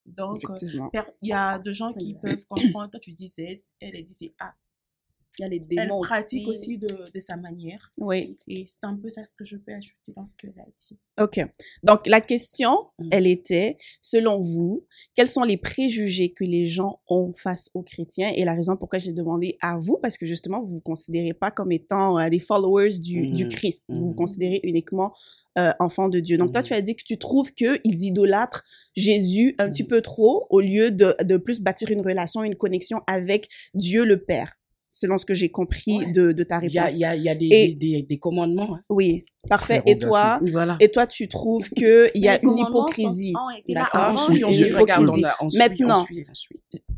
[0.06, 2.90] Donc, il y a des gens qui peuvent comprendre.
[2.90, 3.40] Toi, tu dis Z,
[3.80, 4.54] elle, elle dit c'est A.
[5.38, 7.92] Il y a les Elle démons pratique aussi de, de sa manière.
[7.96, 8.36] Oui.
[8.48, 10.98] Et c'est un peu ça ce que je peux ajouter dans ce qu'elle a dit.
[11.20, 11.40] OK.
[11.82, 13.08] Donc, la question, Mm.
[13.12, 18.32] elle était, selon vous, quels sont les préjugés que les gens ont face aux chrétiens?
[18.34, 21.50] Et la raison pourquoi j'ai demandé à vous, parce que justement, vous vous considérez pas
[21.52, 23.48] comme étant euh, des followers du, du.
[23.48, 23.84] Christ.
[23.88, 24.14] Vous vous Mhm.
[24.16, 25.12] considérez uniquement
[25.58, 26.36] euh, enfants de Dieu.
[26.38, 26.66] Donc, toi, Mhm.
[26.68, 28.62] tu as dit que tu trouves qu'ils idolâtrent
[28.96, 33.00] Jésus un petit peu trop au lieu de, de plus bâtir une relation, une connexion
[33.08, 34.54] avec Dieu le Père,
[34.90, 36.12] selon ce que j'ai compris Ouais.
[36.12, 36.96] de, de ta Il y a, réponse.
[36.96, 38.74] il y a, il y a des, Et- des, des, des commandements.
[38.76, 38.80] hein.
[38.88, 39.82] Oui, parfait.
[39.86, 40.76] Et toi, Voilà.
[40.80, 43.32] et toi, tu trouves que il y a une hypocrisie.
[43.68, 44.12] D'accord.
[45.56, 46.04] Maintenant.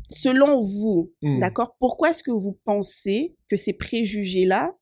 [0.09, 1.39] Selon vous, Hmm.
[1.39, 4.75] d'accord, pourquoi est-ce que vous pensez que ces préjugés-là,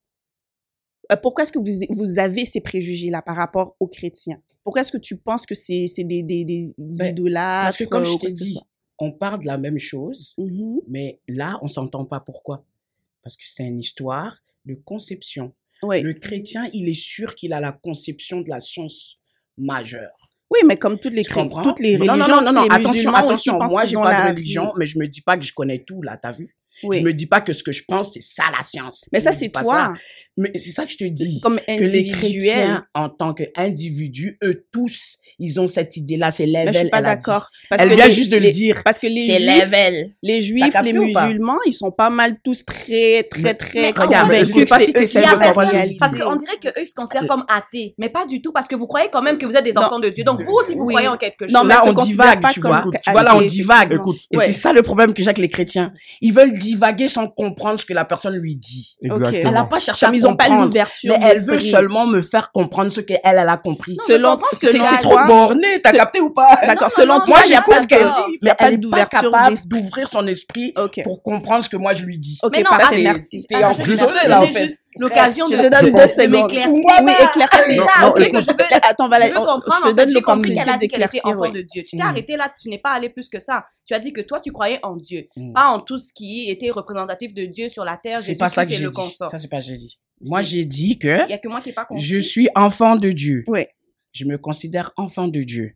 [1.12, 4.42] euh, pourquoi est-ce que vous, vous avez ces préjugés-là par rapport aux chrétiens?
[4.64, 8.04] Pourquoi est-ce que tu penses que c'est des, des, des Ben, idolâtres Parce que comme
[8.04, 8.60] euh, je t'ai dit,
[8.98, 10.80] on parle de la même chose, Mhm.
[10.88, 12.20] mais là, on s'entend pas.
[12.20, 12.66] Pourquoi
[13.24, 15.54] Parce que c'est une histoire de conception.
[15.84, 16.02] Oui.
[16.02, 19.18] Le chrétien, il est sûr qu'il a la conception de la science
[19.58, 20.12] majeure.
[20.52, 23.58] oui, mais comme toutes les, toutes les religions, non, non, non, non, attention, attention.
[23.58, 26.02] Moi, j'ai pas la- de religion, mais je me dis pas que je connais tout,
[26.02, 26.56] là, t'as vu?
[26.84, 26.98] Oui.
[27.00, 29.06] Je me dis pas que ce que je pense, c'est ça la science.
[29.12, 29.94] Mais Je ça, c'est toi, ça.
[30.38, 31.40] Mais c'est ça que je te dis.
[31.42, 32.18] comme que les individuel.
[32.18, 36.66] chrétiens, en tant qu'individus, eux tous, ils ont cette idée-là, c'est level.
[36.68, 37.50] Mais je suis pas d'accord.
[37.70, 38.82] Parce Elle que vient les- juste de le les- dire.
[38.84, 40.14] Parce que les C'est juifs, level.
[40.24, 44.28] les juifs, les musulmans, ils sont pas mal tous très, très, Mais- très mais regarde,
[44.30, 46.88] convaincus je sais pas c'est si eux t'es de personne, parce qu'on dirait qu'eux, ils
[46.88, 49.46] se considèrent comme athées, mais pas du tout, parce que vous croyez quand même que
[49.46, 49.82] vous êtes des Non.
[49.84, 50.24] enfants de Dieu.
[50.24, 50.94] Donc vous aussi, vous Oui.
[50.94, 51.54] croyez en quelque chose.
[51.54, 52.82] Non, mais là, on divague, pas tu vois.
[53.04, 53.94] Tu vois, là, on divague.
[53.94, 55.94] Écoute, Et c'est ça le problème que j'ai avec les chrétiens.
[56.22, 58.96] Ils veulent divaguer sans comprendre ce que la personne lui dit.
[59.02, 59.32] Exactement.
[59.50, 60.66] Elle n'a pas cherché Comme à ils ont ils ont pas comprendre.
[60.68, 63.96] l'ouverture Mais elle veut seulement me faire comprendre ce qu'elle, elle a compris.
[63.98, 66.60] Non, Selon, C'est c'est trop borné, t'as ce- capté ou pas?
[66.66, 68.88] D'accord, non, selon Moi, il n'y a j'écoute pas ce qu'elle dit, mais elle n'est
[68.90, 69.68] pas capable d'esprit.
[69.82, 72.38] d'ouvrir son esprit pour comprendre ce que moi je lui dis.
[72.44, 73.46] Ok, Mais non, parfait, ah, merci.
[73.48, 74.70] T'es prison, te là, en fait.
[74.98, 75.62] L'occasion Je de,
[76.28, 76.72] m'éclaircir.
[77.06, 77.60] Oui, éclaircis.
[77.66, 80.56] C'est ça, tu sais que écoute, je veux, attends, voilà, je comprendre, te donne l'opportunité
[80.64, 81.84] qu'elle a dit qu'elle était d'éclaircir, enfant de Dieu.
[81.88, 82.08] Tu t'es Mm.
[82.08, 83.66] arrêté là, tu n'es pas allé plus que ça.
[83.86, 87.34] Tu as dit que toi, tu croyais en Dieu, pas en tout ce qui représentatif
[87.34, 88.20] de Dieu sur la terre.
[88.22, 88.96] C'est pas ça que est j'ai le dit.
[88.96, 89.30] consort.
[89.30, 90.00] Ça, c'est pas ce que j'ai dit.
[90.22, 92.04] Moi, j'ai dit que Il y a que moi qui n'ai pas compris.
[92.04, 93.44] je suis enfant de Dieu.
[93.48, 93.70] Ouais.
[94.12, 95.74] Je me considère enfant de Dieu.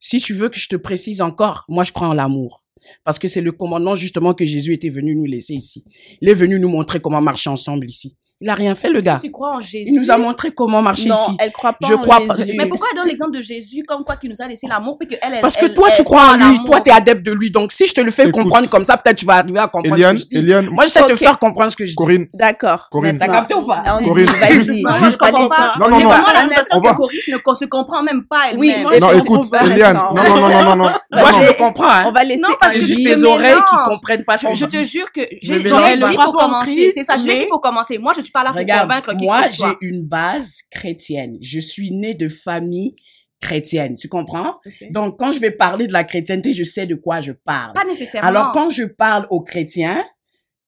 [0.00, 2.62] Si tu veux que je te précise encore, moi, je crois en l'amour.
[3.04, 5.84] Parce que c'est le commandement justement que Jésus était venu nous laisser ici.
[6.20, 8.16] Il est venu nous montrer comment marcher ensemble ici.
[8.42, 9.18] Il a rien fait, le Si gars.
[9.18, 9.84] tu crois en Jésus?
[9.86, 11.36] Il nous a montré comment marcher Non, ici.
[11.40, 12.52] elle croit pas Je en crois pas- Jésus.
[12.58, 15.08] Mais pourquoi elle donne l'exemple de Jésus comme quoi qui nous a laissé l'amour puis
[15.08, 16.58] que elle, elle Parce que elle- toi, elle tu crois en lui.
[16.66, 17.50] Toi, tu es adepte de lui.
[17.50, 18.42] Donc, si je te le fais Écoute.
[18.42, 20.44] comprendre comme ça, peut-être tu vas arriver à comprendre Eliane, ce que je dis.
[20.44, 21.10] Eliane, Moi, j'essaie de Ok.
[21.12, 21.96] te faire comprendre ce que je dis.
[21.96, 22.88] Corinne, D'accord.
[22.92, 23.16] Corinne.
[23.18, 23.82] T'as capté ou pas?
[23.98, 24.52] On Corinne, vas-y.
[24.52, 25.72] juste- juste- je comprends pas.
[25.80, 26.06] Non, non, non.
[26.10, 28.90] vraiment la sensation que Coris ne se comprend même pas Oui, elle-même.
[28.90, 30.90] mais non, je écoute, comprends pas, Eliane, non, non, non, non, non, non.
[31.10, 32.02] Moi, je le comprends, hein.
[32.04, 34.54] On va laisser Non, parce C'est juste je les oreilles qui comprennent pas ce que
[34.54, 34.84] Je je te dis.
[34.84, 36.10] jure que Je j'en ai pas.
[36.10, 36.90] dit Pas pour commencer.
[36.94, 37.96] C'est ça, je l'ai dit pour commencer.
[37.96, 41.36] Moi, je suis pas là pour Regarde, convaincre qui moi, j'ai une base chrétienne.
[41.40, 42.94] Je suis née de famille
[43.40, 43.96] chrétienne.
[43.96, 44.56] Tu comprends?
[44.90, 47.72] Donc, quand je vais parler de la chrétienté, je sais de quoi je parle.
[47.72, 48.28] Pas nécessairement.
[48.28, 50.04] Alors, quand je parle aux chrétiens,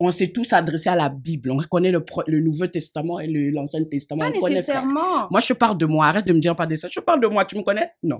[0.00, 1.50] on s'est tous adressés à la Bible.
[1.50, 4.20] On connaît le, le Nouveau Testament et l'Ancien Testament.
[4.20, 5.28] Pas on nécessairement.
[5.30, 6.06] Moi, je parle de moi.
[6.06, 6.88] Arrête de me dire pas de ça.
[6.90, 7.44] Je parle de moi.
[7.44, 7.90] Tu me connais?
[8.02, 8.18] Non.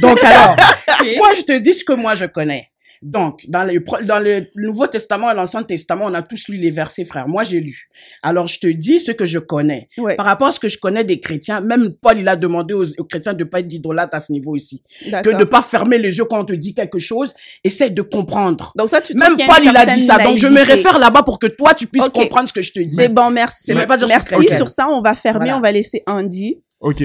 [0.00, 0.56] Donc, alors,
[1.16, 2.70] moi, je te dis ce que moi, je connais.
[3.02, 6.58] Donc, dans le, pro- dans le Nouveau Testament et l'Ancien Testament, on a tous lu
[6.58, 7.26] les versets, frère.
[7.28, 7.88] Moi, j'ai lu.
[8.22, 9.88] Alors, je te dis ce que je connais.
[9.96, 12.74] Ouais, Par rapport à ce que je connais des chrétiens, même Paul, il a demandé
[12.74, 14.82] aux, aux chrétiens de pas être d'idolâtres à ce niveau ici.
[15.24, 17.32] Que de pas fermer les yeux quand on te dit quelque chose.
[17.64, 18.72] Essaye de comprendre.
[18.76, 20.18] Donc toi, tu Même Paul, il a dit ça.
[20.18, 22.80] Donc, je me réfère là-bas pour que toi, tu puisses comprendre ce que je te
[22.80, 22.94] dis.
[22.94, 23.72] C'est bon, merci.
[23.72, 24.54] Veut pas dire Merci.
[24.56, 25.56] Sur ça, on va fermer, Voilà.
[25.58, 26.62] on va laisser Andy.
[26.80, 27.02] Ok.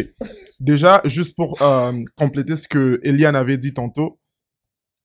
[0.60, 4.20] Déjà, juste pour euh, compléter ce que Eliane avait dit tantôt,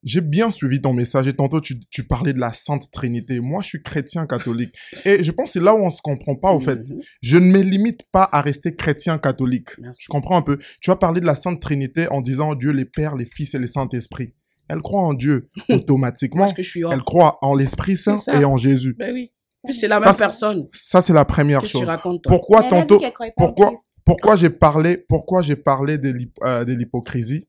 [0.02, 3.40] j'ai bien suivi ton message et tantôt tu, tu parlais de la Sainte Trinité.
[3.40, 4.74] Moi, je suis chrétien catholique.
[5.04, 6.78] Et je pense que c'est là où on se comprend pas, au fait.
[6.88, 7.00] Mhm.
[7.22, 9.68] Je ne me limite pas à rester chrétien catholique.
[9.78, 10.04] Merci.
[10.04, 10.58] Je comprends un peu.
[10.80, 13.58] Tu as parlé de la Sainte Trinité en disant Dieu les Pères, les Fils et
[13.58, 14.34] les Saint-Esprit.
[14.68, 16.42] Elle croit en Dieu automatiquement.
[16.42, 16.92] Parce que je suis hors.
[16.92, 18.40] Elle croit en l'Esprit Saint ça.
[18.40, 18.94] et en Jésus.
[18.98, 19.32] Ben oui.
[19.70, 20.68] C'est la Ça, même c'est- personne.
[20.72, 21.82] Ça, c'est la première que chose.
[21.84, 22.30] racontes, toi?
[22.32, 22.98] Pourquoi tantôt,
[23.36, 23.74] pourquoi,
[24.06, 27.46] pourquoi j'ai parlé, pourquoi j'ai parlé de euh, de l'hypocrisie?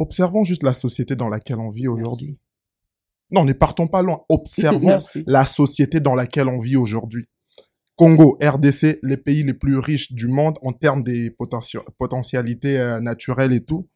[0.00, 2.38] Observons juste la société dans laquelle on vit aujourd'hui.
[3.30, 4.20] Non, ne partons pas loin.
[4.30, 7.26] Observons la société dans laquelle on vit aujourd'hui.
[7.96, 11.30] Congo, RDC, les pays les plus riches du monde en termes des
[11.98, 13.88] potentialités euh, naturelles et tout.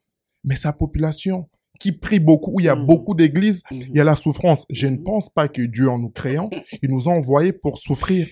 [0.45, 1.49] Mais sa population,
[1.81, 2.87] qui prie beaucoup, où il y a Mhm.
[2.87, 3.81] beaucoup d'églises, Mhm.
[3.89, 4.67] il y a la souffrance.
[4.69, 5.05] Je ne Mhm.
[5.05, 6.51] pense pas que Dieu, en nous créant,
[6.83, 8.29] il nous a envoyés pour souffrir.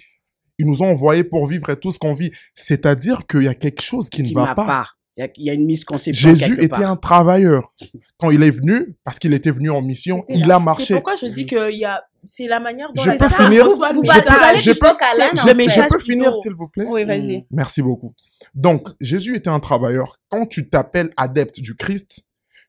[0.59, 2.31] Il nous a envoyés pour vivre tout ce qu'on vit.
[2.55, 4.67] C'est-à-dire qu'il y a quelque chose qui, Qui ne va pas.
[4.67, 4.87] pas.
[5.17, 6.91] Il y a- il y a une misconception Jésus quelque était part.
[6.91, 7.75] un travailleur.
[8.19, 10.95] Quand il est venu, parce qu'il était venu en mission, il a C'est marché.
[10.95, 13.65] pourquoi je dis que il y a, c'est la manière dont Je les peux finir
[13.67, 17.05] Vous, le Je vous peux- allez je peux- je peux finir, s'il vous plaît Oui,
[17.05, 17.45] vas-y.
[17.51, 18.15] Merci beaucoup.
[18.55, 20.17] Donc, Jésus était un travailleur.
[20.31, 22.23] Quand tu t'appelles adepte du Christ,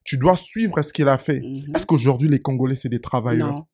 [0.03, 1.39] tu dois suivre ce qu'il a fait.
[1.39, 1.73] Mhm.
[1.75, 3.53] Est-ce qu'aujourd'hui, les Congolais, c'est des travailleurs?
[3.53, 3.65] Non.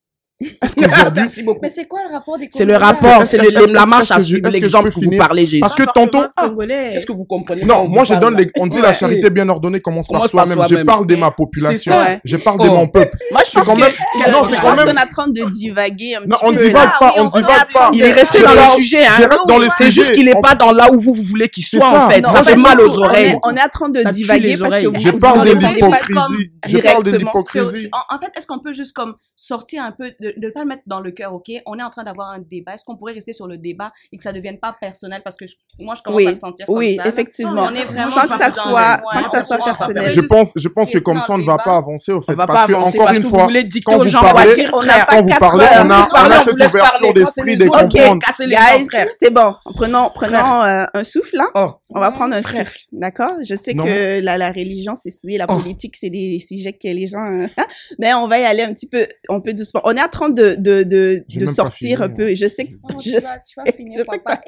[0.41, 1.11] Est-ce qu'aujourd'hui...
[1.15, 1.59] Merci beaucoup.
[1.61, 4.89] Mais c'est quoi le rapport des C'est le rapport, c'est la marche à suivre, l'exemple
[4.91, 5.59] que vous parlez, Jésus.
[5.59, 6.23] Parce que Pas tantôt...
[6.37, 6.91] congolais.
[6.93, 8.49] Qu'est-ce que vous comprenez Non, moi je donne les...
[8.57, 10.59] On dit la charité bien ordonnée commence par soi-même.
[10.69, 11.93] Je parle de ma population.
[12.23, 13.17] Je parle de mon peuple.
[13.31, 16.57] Moi, je pense non, qu'on est en train de divaguer un Non, petit on peu.
[16.67, 16.95] divague là.
[16.99, 17.89] pas, Oui, on divague est pas.
[17.93, 19.11] Il est resté Je dans le sujet, hein.
[19.17, 21.23] Je reste dans le C'est juste qu'il n'est On- pas dans là où vous, vous
[21.23, 22.05] voulez qu'il soit, ça.
[22.05, 22.21] en fait.
[22.21, 23.35] Non, ça fait mal aux on oreilles.
[23.43, 26.51] on est en train de divaguer parce que vous Je parle de pas l'hypocrisie.
[26.67, 27.31] Je parle de directement.
[27.33, 27.89] l'hypocrisie.
[27.91, 30.67] En, en fait, est-ce qu'on peut juste comme sortir un peu, de ne pas le
[30.67, 31.51] mettre dans le cœur, ok?
[31.65, 32.73] On est en train d'avoir un débat.
[32.73, 35.21] Est-ce qu'on pourrait rester sur le débat et que ça ne devienne pas personnel?
[35.23, 37.03] Parce que je- moi, je commence Oui, à le sentir comme oui, ça.
[37.03, 37.09] là.
[37.09, 37.67] effectivement.
[37.71, 40.09] On est vraiment Sans que ça soit- sans que ça on personnel.
[40.09, 42.33] Je pense, je pense que comme ça, on ne va pas avancer, au fait.
[42.33, 43.99] On va parce pas que, avancer encore parce une que fois, vous voulez dicter quand
[43.99, 45.05] aux gens quoi dire, on frère.
[45.07, 48.19] quand vous parlez, on a, on a on cette ouverture d'esprit de comprendre.
[49.19, 49.55] C'est bon.
[49.75, 51.47] Prenons, prenons euh, un souffle là.
[51.55, 51.71] Oh.
[51.91, 53.31] On va prendre un souffle, d'accord?
[53.43, 55.57] Je sais que la, religion, c'est souillé, la Oh.
[55.57, 57.25] politique, c'est des sujets que les gens...
[57.25, 57.47] euh,
[57.97, 59.81] mais on va y aller un petit peu, un peu doucement.
[59.83, 62.35] On est en train de, de, de, de sortir fini, un peu.
[62.35, 62.73] Je sais que...
[62.91, 64.41] Non, je tu vas- tu vas je finir, sais que papa.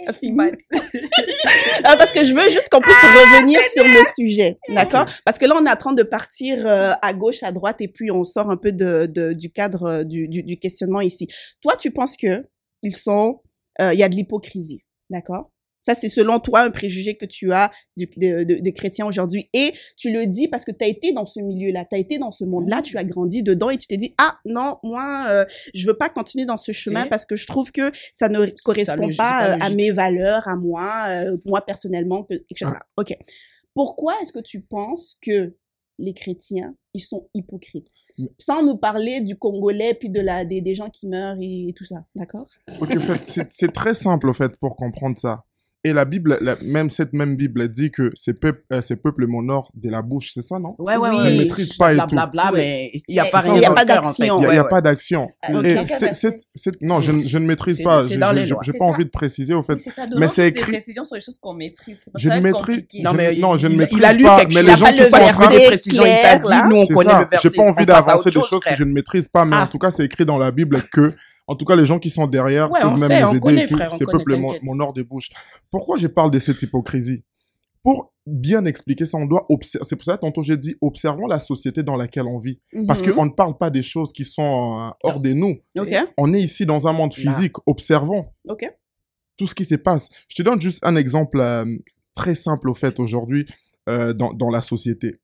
[1.84, 5.06] Ah, parce que je veux juste qu'on puisse revenir sur le sujet, d'accord?
[5.26, 7.88] Parce que là, on est en train de partir euh, à gauche, à droite, et
[7.88, 11.28] puis on sort un peu de, de, du cadre euh, du, du, du questionnement ici.
[11.62, 12.46] Toi, tu penses que
[12.84, 13.42] ils sont...
[13.82, 14.80] euh, Il y a de l'hypocrisie,
[15.10, 15.52] d'accord?
[15.82, 19.50] Ça, c'est selon toi un préjugé que tu as du, de, de, de chrétien aujourd'hui.
[19.54, 22.18] Et tu le dis parce que tu as été dans ce milieu-là, tu as été
[22.20, 25.46] dans ce monde-là, tu as grandi dedans et tu t'es dit, ah non, moi, euh,
[25.74, 29.08] je veux pas continuer dans ce chemin parce que je trouve que ça ne correspond
[29.18, 32.72] pas, euh, à mes valeurs, à moi, euh, moi personnellement, que, etc.
[32.98, 33.16] Ok.
[33.74, 35.56] Pourquoi est-ce que tu penses que
[35.98, 37.88] les chrétiens, ils sont hypocrites?
[38.38, 41.86] Sans nous parler du Congolais puis de la des, des gens qui meurent et tout
[41.86, 42.48] ça, d'accord?
[42.82, 45.44] Ok, en fait, c'est- c'est très simple, au fait, pour comprendre ça.
[45.84, 49.26] Et la Bible, la- même cette même Bible dit que ces peuples, euh, ces peuples
[49.26, 50.76] m'honorent de la bouche, c'est ça, non?
[50.78, 51.18] Ouais, ouais, Oui.
[51.32, 52.06] Ils maîtrisent pas et tout.
[52.06, 52.58] Blablabla, Ouais.
[52.60, 54.40] mais il n'y a pas y a pas d'action.
[54.44, 55.28] Il n'y a, pas d'action.
[56.82, 58.04] Non, je, ne- je ne maîtrise pas.
[58.04, 58.62] c'est Je- dans les je- lois.
[58.64, 58.92] J'ai C'est pas ça.
[58.92, 59.74] envie de préciser, au fait.
[59.74, 60.06] Oui, c'est ça.
[60.18, 62.06] Mais c'est écrit- précisions sur les choses qu'on maîtrise.
[62.16, 64.38] Je ne maîtrise, Non, ne- mais non, je ne il- maîtrise il a lu pas,
[64.38, 66.50] mais les Il a gens pas qui sont en train de précision, il t'a dit,
[66.70, 67.50] nous, on connaît le verset.
[67.50, 69.68] J'ai pas envie d'avancer des chose, choses que je ne maîtrise pas, mais en Ah.
[69.72, 71.12] tout cas, c'est écrit dans la Bible que,
[71.52, 73.40] en tout cas, les gens qui sont derrière Ouais, on peuvent même sait, nous aider
[73.40, 73.76] connaît, et tout.
[73.76, 75.30] frère, on Ces connaît, peuples mon, mon or de bouche.
[75.70, 77.24] Pourquoi je parle de cette hypocrisie?
[77.84, 79.84] Pour bien expliquer ça, on doit observer.
[79.88, 82.60] C'est pour ça, tantôt, j'ai dit, observons la société dans laquelle on vit.
[82.88, 83.14] Parce Mhm.
[83.16, 85.58] qu'on ne parle pas des choses qui sont euh, hors de nous.
[85.78, 87.32] Ok, On est ici dans un monde Là.
[87.32, 87.56] physique.
[87.66, 88.66] Observons ok.
[89.38, 90.10] tout ce qui se passe.
[90.28, 91.66] Je te donne juste un exemple euh,
[92.16, 93.46] très simple au fait aujourd'hui
[93.90, 95.20] euh, dans, dans la société.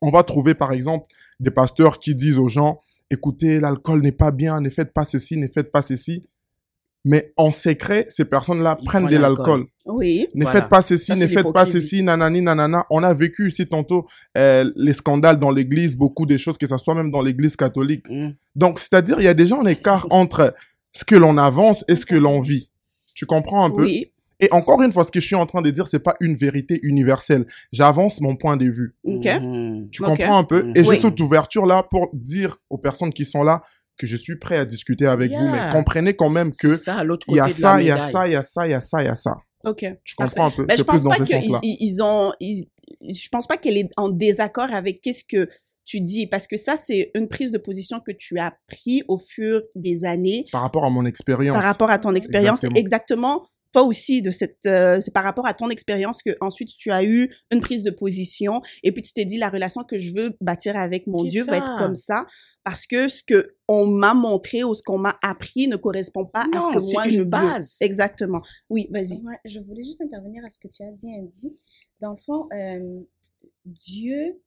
[0.00, 1.06] On va trouver par exemple
[1.38, 5.36] des pasteurs qui disent aux gens, écoutez, l'alcool n'est pas bien, ne faites pas ceci,
[5.36, 6.26] ne faites pas ceci.
[7.04, 9.66] Mais en secret, ces personnes-là prennent prennent de l'alcool.
[9.86, 10.26] Oui.
[10.34, 10.60] Ne Voilà.
[10.60, 12.84] faites pas ceci, Ça, ne faites pas ceci, nanani, nanana.
[12.90, 16.76] On a vécu ici tantôt euh, les scandales dans l'église, beaucoup de choses, que ça
[16.76, 18.04] soit même dans l'église catholique.
[18.10, 18.30] Mm.
[18.56, 20.54] Donc, c'est-à-dire, il y a déjà un écart entre
[20.92, 22.70] ce que l'on avance et ce que l'on vit.
[23.14, 23.84] Tu comprends un peu?
[23.84, 24.12] Oui.
[24.40, 26.36] Et encore une fois, ce que je suis en train de dire, c'est pas une
[26.36, 27.44] vérité universelle.
[27.72, 28.94] J'avance mon point de vue.
[29.04, 29.24] Ok.
[29.26, 29.88] Mhm.
[29.90, 30.62] Tu comprends un peu?
[30.62, 30.72] Mhm.
[30.76, 30.98] Et j'ai Oui.
[30.98, 33.62] cette ouverture là pour dire aux personnes qui sont là
[33.96, 36.68] que je suis prêt à discuter avec vous, mais comprenez quand même que
[37.28, 38.80] il y a ça, il y a ça, il y a ça, il y a
[38.80, 39.36] ça, il y a ça.
[39.64, 39.84] Ok.
[40.04, 41.58] Tu comprends un peu Ben, je C'est plus pense dans pas ce qu'ils sens-là?
[41.64, 42.68] ils, ils ont, ils-
[43.12, 45.48] je pense pas qu'elle est en désaccord avec qu'est-ce que
[45.84, 49.18] tu dis, parce que ça, c'est une prise de position que tu as pris au
[49.18, 51.56] fur des années Par rapport à mon expérience.
[51.56, 52.62] par rapport à ton expérience.
[52.62, 52.78] Exactement.
[52.78, 53.46] Exactement.
[53.72, 57.04] Toi aussi, de cette, euh, c'est par rapport à ton expérience que ensuite tu as
[57.04, 60.36] eu une prise de position et puis tu t'es dit la relation que je veux
[60.40, 62.26] bâtir avec mon Dieu va être comme ça
[62.64, 66.46] parce que ce que on m'a montré ou ce qu'on m'a appris ne correspond pas
[66.54, 67.76] à ce que c'est moi une je base.
[67.80, 67.86] veux.
[67.86, 68.40] Exactement.
[68.70, 69.22] Oui, vas-y.
[69.22, 71.54] Ouais, je voulais juste intervenir à ce que tu as dit, Andy.
[72.00, 73.00] Dans le fond, euh,
[73.66, 74.40] Dieu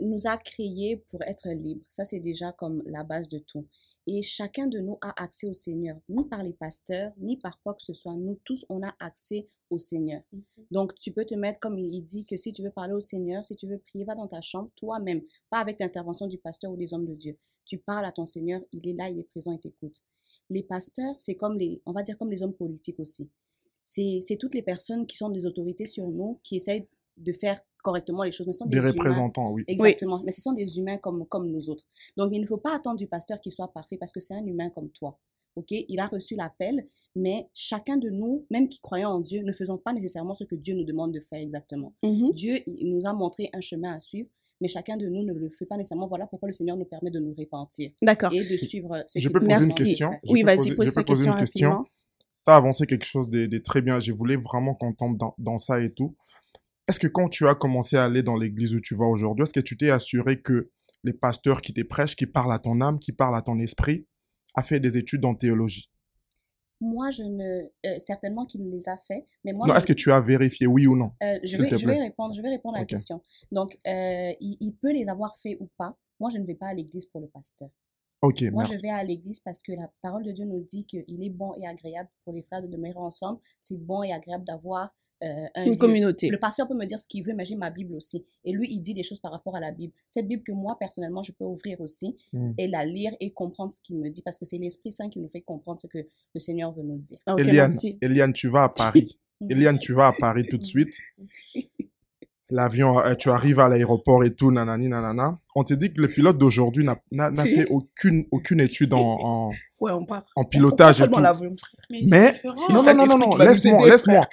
[0.00, 1.84] nous a créés pour être libres.
[1.90, 3.66] Ça, c'est déjà comme la base de tout.
[4.06, 7.74] Et chacun de nous a accès au Seigneur, ni par les pasteurs, ni par quoi
[7.74, 8.14] que ce soit.
[8.14, 10.22] Nous tous, on a accès au Seigneur.
[10.70, 13.44] Donc, tu peux te mettre, comme il dit, que si tu veux parler au Seigneur,
[13.44, 16.76] si tu veux prier, va dans ta chambre, toi-même, pas avec l'intervention du pasteur ou
[16.76, 17.38] des hommes de Dieu.
[17.64, 20.02] Tu parles à ton Seigneur, il est là, il est présent, il t'écoute.
[20.48, 23.30] Les pasteurs, c'est comme les, on va dire comme les hommes politiques aussi.
[23.84, 27.60] C'est c'est toutes les personnes qui sont des autorités sur nous, qui essayent de faire
[27.82, 28.46] correctement les choses.
[28.46, 28.90] Mais ce sont Des des humains.
[28.92, 29.64] représentants, oui.
[29.66, 30.22] Exactement.
[30.24, 31.84] Mais ce sont des humains comme, comme nous autres.
[32.16, 34.44] Donc, il ne faut pas attendre du pasteur qu'il soit parfait parce que c'est un
[34.44, 35.18] humain comme toi.
[35.56, 35.66] OK?
[35.72, 39.78] Il a reçu l'appel, mais chacun de nous, même qui croyons en Dieu, ne faisons
[39.78, 41.92] pas nécessairement ce que Dieu nous demande de faire exactement.
[42.04, 42.30] Mhm.
[42.32, 44.28] Dieu il nous a montré un chemin à suivre,
[44.60, 46.06] mais chacun de nous ne le fait pas nécessairement.
[46.06, 48.32] Voilà pourquoi le Seigneur nous permet de nous repentir D'accord.
[48.32, 50.10] et de suivre ce Je peux poser une question?
[50.28, 51.88] Oui, vas-y, poser- pose je ta peux poser question une question rapidement.
[52.46, 53.98] tu as avancé quelque chose de, de très bien.
[53.98, 56.14] Je voulais vraiment qu'on tombe dans, dans ça et tout.
[56.90, 59.52] Est-ce que quand tu as commencé à aller dans l'église où tu vas aujourd'hui, est-ce
[59.52, 60.72] que tu t'es assuré que
[61.04, 64.08] les pasteurs qui te prêchent, qui parlent à ton âme, qui parlent à ton esprit,
[64.56, 65.88] a fait des études en théologie?
[66.80, 67.62] Moi, je ne.
[67.86, 69.68] euh, certainement qu'il les a fait, mais moi.
[69.68, 72.34] Non, je- est-ce que tu as vérifié, oui ou non Euh, je, vais, je répondre,
[72.34, 73.22] je vais répondre à la question.
[73.52, 75.96] Donc, euh, il, il peut les avoir fait ou pas.
[76.18, 77.68] Moi, je ne vais pas à l'église pour le pasteur.
[78.22, 78.78] Ok, Moi, merci.
[78.78, 81.54] je vais à l'église parce que la parole de Dieu nous dit qu'il est bon
[81.54, 83.40] et agréable pour les frères de demeurer ensemble.
[83.60, 84.92] C'est bon et agréable d'avoir
[85.22, 85.76] euh, un Une lieu.
[85.76, 86.28] communauté.
[86.28, 88.24] Le pasteur peut me dire ce qu'il veut, mais j'ai ma Bible aussi.
[88.44, 89.92] Et lui, il dit des choses par rapport à la Bible.
[90.08, 92.52] Cette Bible que moi, personnellement, je peux ouvrir aussi Hmm.
[92.58, 95.18] et la lire et comprendre ce qu'il me dit parce que c'est l'Esprit Saint qui
[95.20, 95.98] nous fait comprendre ce que
[96.34, 97.18] le Seigneur veut nous dire.
[97.26, 97.76] Ok, Eliane.
[98.00, 99.18] Eliane, tu vas à Paris.
[99.48, 100.94] Eliane, tu vas à Paris tout de suite.
[102.52, 105.38] L'avion, euh, tu arrives à l'aéroport et tout, nanani, nanana.
[105.54, 109.00] On te dit que le pilote d'aujourd'hui n'a n'a- n'a fait aucune, aucune étude en,
[109.00, 110.24] en, Ouais, on part.
[110.36, 111.20] en pilotage et tout.
[112.08, 112.32] Mais,
[112.70, 114.26] Non, non, non, non, laisse-moi, laisse-moi.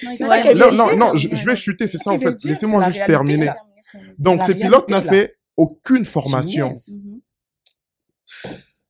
[0.56, 2.43] Non, Non, non, je, vais chuter, c'est ça en fait.
[2.43, 3.51] Laissez-moi juste terminer.
[4.17, 6.73] Donc, ce pilote n'a fait aucune formation.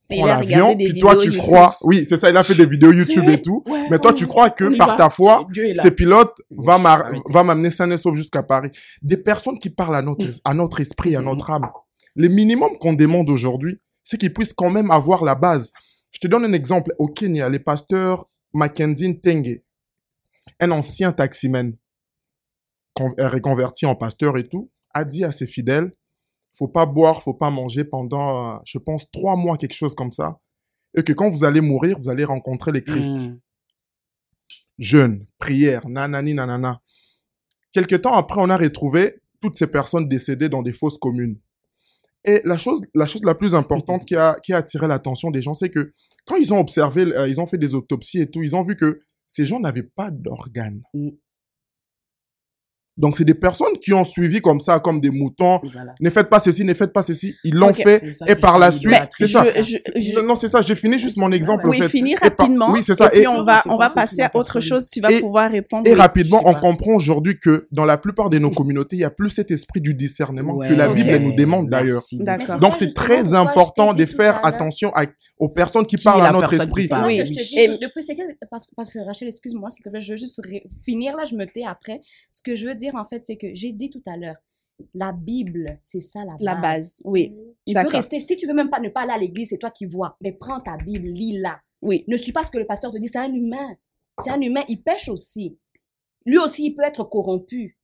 [0.10, 1.42] Regardé l'avion, puis toi, tu YouTube.
[1.42, 3.64] crois, oui, c'est ça, il a fait des vidéos YouTube et tout.
[3.68, 4.96] Ouais, Mais toi, tu crois que par va.
[4.96, 5.46] ta foi,
[5.82, 8.70] ces pilotes va m'amener sain et sauf jusqu'à Paris.
[9.02, 11.70] Des personnes qui parlent à notre, à notre esprit, à notre âme.
[12.16, 15.72] Le minimum qu'on demande aujourd'hui, c'est qu'ils puissent quand même avoir la base.
[16.12, 16.94] Je te donne un exemple.
[16.98, 19.60] Au Kenya, les pasteurs Mackenzie Tenge,
[20.60, 25.92] un ancien euh, reconverti en pasteur et tout, a dit à ses fidèles,
[26.58, 30.12] faut pas boire, faut pas manger pendant, euh, je pense, trois mois, quelque chose comme
[30.12, 30.40] ça.
[30.98, 33.28] Et que quand vous allez mourir, vous allez rencontrer les Christ.
[33.28, 33.40] Mm.
[34.80, 36.80] Jeûne, prière, nanani, nanana.
[37.74, 41.40] Quelque temps après, on a retrouvé toutes ces personnes décédées dans des fosses communes.
[42.26, 45.42] Et la chose, la chose la plus importante qui a, qui a attiré l'attention des
[45.42, 45.94] gens, c'est que
[46.26, 48.76] quand ils ont observé, euh, ils ont fait des autopsies et tout, ils ont vu
[48.76, 50.82] que ces gens n'avaient pas d'organes.
[50.94, 51.10] Mm.
[52.98, 55.60] Donc, c'est des personnes qui ont suivi comme ça, comme des moutons.
[55.72, 55.94] Voilà.
[56.02, 57.36] Ne faites pas ceci, ne faites pas ceci.
[57.44, 58.02] Ils l'ont fait.
[58.28, 59.44] Et par la suite, c'est ça.
[59.44, 60.62] Je- je- je- Non, c'est ça.
[60.62, 61.68] J'ai fini juste mon exemple.
[61.68, 62.02] Oui, en fait.
[62.20, 62.72] par- rapidement.
[62.72, 63.08] Oui, c'est ça.
[63.14, 64.90] Et puis on va, on va passer à autre chose.
[64.90, 65.88] Tu vas Et- pouvoir répondre.
[65.88, 69.10] et rapidement, on comprend aujourd'hui que dans la plupart de nos communautés, il n'y a
[69.12, 72.02] plus cet esprit du discernement que la Bible nous demande d'ailleurs.
[72.60, 75.06] Donc, c'est très important de faire attention à-
[75.40, 76.90] aux personnes qui Qui parlent à notre esprit.
[77.06, 77.22] Oui.
[78.50, 80.42] parce, que Rachel, excuse-moi, s'il te plaît, je veux juste
[80.84, 82.02] finir là, je me tais après.
[82.32, 84.36] Ce que je veux dire, en fait, c'est que j'ai dit tout à l'heure,
[84.94, 86.42] la Bible, c'est ça la base.
[86.42, 87.02] La base.
[87.04, 87.36] Oui.
[87.66, 89.72] Tu peux rester, si tu veux même pas ne pas aller à l'église, c'est toi
[89.72, 90.18] qui vois.
[90.22, 91.60] Mais prends ta Bible, lis-la.
[91.82, 92.04] Oui.
[92.08, 93.76] Ne suis pas ce que le pasteur te dit, c'est un humain.
[94.24, 95.58] C'est un humain, il pêche aussi.
[96.26, 97.80] Lui aussi, il peut être corrompu.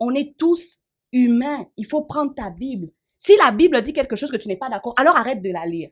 [0.00, 0.78] On est tous
[1.12, 1.66] humains.
[1.76, 2.90] Il faut prendre ta Bible.
[3.16, 5.66] Si la Bible dit quelque chose que tu n'es pas d'accord, alors arrête de la
[5.66, 5.90] lire.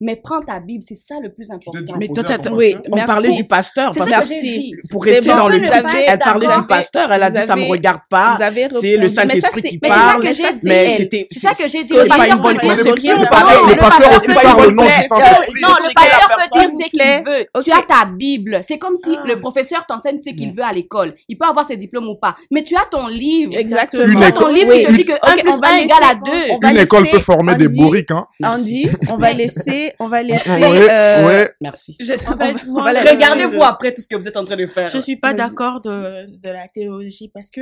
[0.00, 1.80] Mais prends ta Bible, c'est ça le plus important.
[1.98, 3.06] Mais toi, Oui, on merci.
[3.06, 3.92] parlait du pasteur.
[3.92, 4.74] C'est parce ça que j'ai dit.
[4.90, 7.62] pour rester bon, dans le pas elle parlait du pasteur, elle a dit ça me
[7.62, 8.34] avez- regarde pas.
[8.36, 10.22] Vous avez C'est le Saint-Esprit c'est- qui mais parle.
[10.22, 10.60] c'est ça que j'ai dit.
[10.68, 11.92] Mais c'était C'est ça que j'ai dit.
[11.94, 14.88] c'est Le pas pasteur une bonne qu'il le pasteur- Non, aussi parle au nom du
[14.88, 15.06] plaît.
[15.08, 15.62] Saint-Esprit.
[15.62, 17.46] Non, le pasteur peut dire ce qu'il veut.
[17.64, 18.60] Tu as ta Bible.
[18.62, 19.22] C'est comme si Ah.
[19.26, 20.54] le professeur t'enseigne ce qu'il Mm.
[20.56, 21.14] veut à l'école.
[21.28, 22.36] Il peut avoir ses diplômes ou pas.
[22.52, 23.52] Mais tu as ton livre.
[23.56, 24.04] Exactement.
[24.30, 24.80] Ton livre Oui.
[24.80, 26.52] qui te dit que Ok, 1 plus on va 1 égale à laisser- 2.
[26.52, 28.26] on va Une école peut former des Andy- bourriques, hein.
[28.42, 30.50] Andy, on va laisser, on va laisser.
[30.50, 31.50] Ouais, euh, ouais.
[31.60, 31.96] Merci.
[32.00, 34.88] Je, en fait, moi, Regardez-vous après tout ce que vous êtes en train de faire.
[34.88, 37.60] Je suis pas d'accord de, de la théologie parce que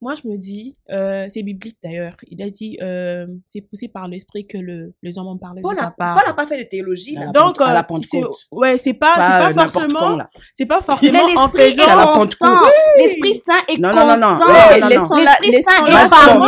[0.00, 2.14] moi je me dis, euh, c'est biblique d'ailleurs.
[2.28, 5.74] Il a dit, euh, c'est poussé par l'esprit que le, les hommes ont parlé Paul
[5.74, 6.16] de sa n'a part.
[6.16, 7.14] Paul n'a pas fait de théologie.
[7.14, 7.26] Là.
[7.26, 8.36] Donc, Pente- à la euh, c'est, Pentecôte.
[8.52, 10.18] ouais, c'est pas, Pas, c'est euh, pas n'importe forcément,
[10.54, 12.56] c'est pas Mais forcément en constant.
[12.98, 14.36] L'Esprit Saint est Non, non, non, non.
[14.36, 14.46] constant.
[14.48, 15.16] Non, non.
[15.16, 16.46] L'Esprit Saint est parmi.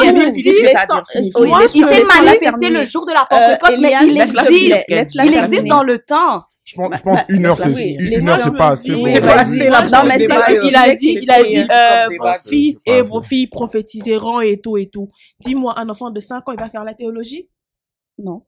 [1.75, 5.12] Il s'est manifesté le jour de la Euh, Pentecôte, mais Eliane, il existe.
[5.15, 6.45] Laisse-la Il existe dans le temps.
[6.65, 9.03] Je pense, je pense une heure, c'est, oui, une heure, c'est pas assez.
[9.03, 12.07] C'est pas assez, là, Moi, pour je ce qu'il a dit, il a dit, euh,
[12.09, 15.09] C'est vos fils c'est et vos filles prophétiseront et tout et tout.
[15.41, 17.49] Dis-moi, un enfant de 5 ans, il va faire la théologie?
[18.19, 18.45] Non.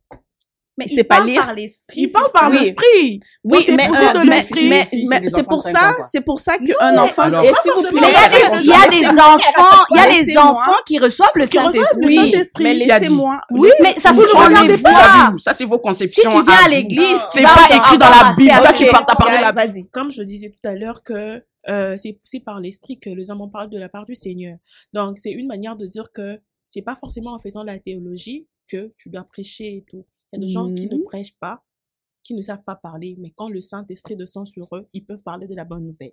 [0.77, 1.45] Mais C'est il pas parle lire.
[1.47, 2.01] par l'Esprit.
[2.01, 3.21] Il parle par l'esprit.
[3.45, 3.91] Oui, mais, euh,
[4.25, 4.69] mais, l'esprit.
[4.69, 7.39] mais, Si, mais c'est pour ça, c'est pour ça qu'un enfant, et pas
[7.77, 10.25] vous plaît, il y a des, il y a des laissez-moi- enfants, il y a
[10.25, 12.35] des enfants qui reçoivent le Saint-Esprit.
[12.61, 14.91] Mais Qui a dit laissez-moi, Oui, mais ça Vous se regardez pas.
[14.93, 15.35] pas.
[15.39, 16.31] Ça, c'est vos Si conceptions.
[16.31, 18.51] tu viens à l'église, C'est pas écrit dans la Bible.
[18.51, 19.87] à Toi, ce- tu parles, t'as parlé la vas-y.
[19.91, 23.41] Comme je disais tout à l'heure que euh, c'est poussé par l'esprit que les hommes
[23.41, 24.57] en parlent de la part du Seigneur.
[24.93, 28.93] Donc, c'est une manière de dire que c'est pas forcément en faisant la théologie que
[28.99, 30.05] tu dois prêcher et tout.
[30.35, 31.05] Il y a des gens qui ne Mhm.
[31.05, 31.65] prêchent pas,
[32.25, 35.49] qui ne savent pas parler, mais quand le Saint-Esprit descend sur eux, ils peuvent parler
[35.49, 36.13] de la bonne nouvelle.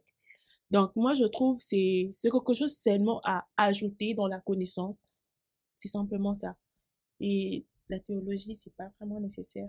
[0.71, 5.03] Donc, moi, je trouve que c'est c'est quelque chose seulement à ajouter dans la connaissance.
[5.77, 6.55] C'est simplement ça.
[7.21, 9.67] Et la théologie, c'est pas vraiment nécessaire.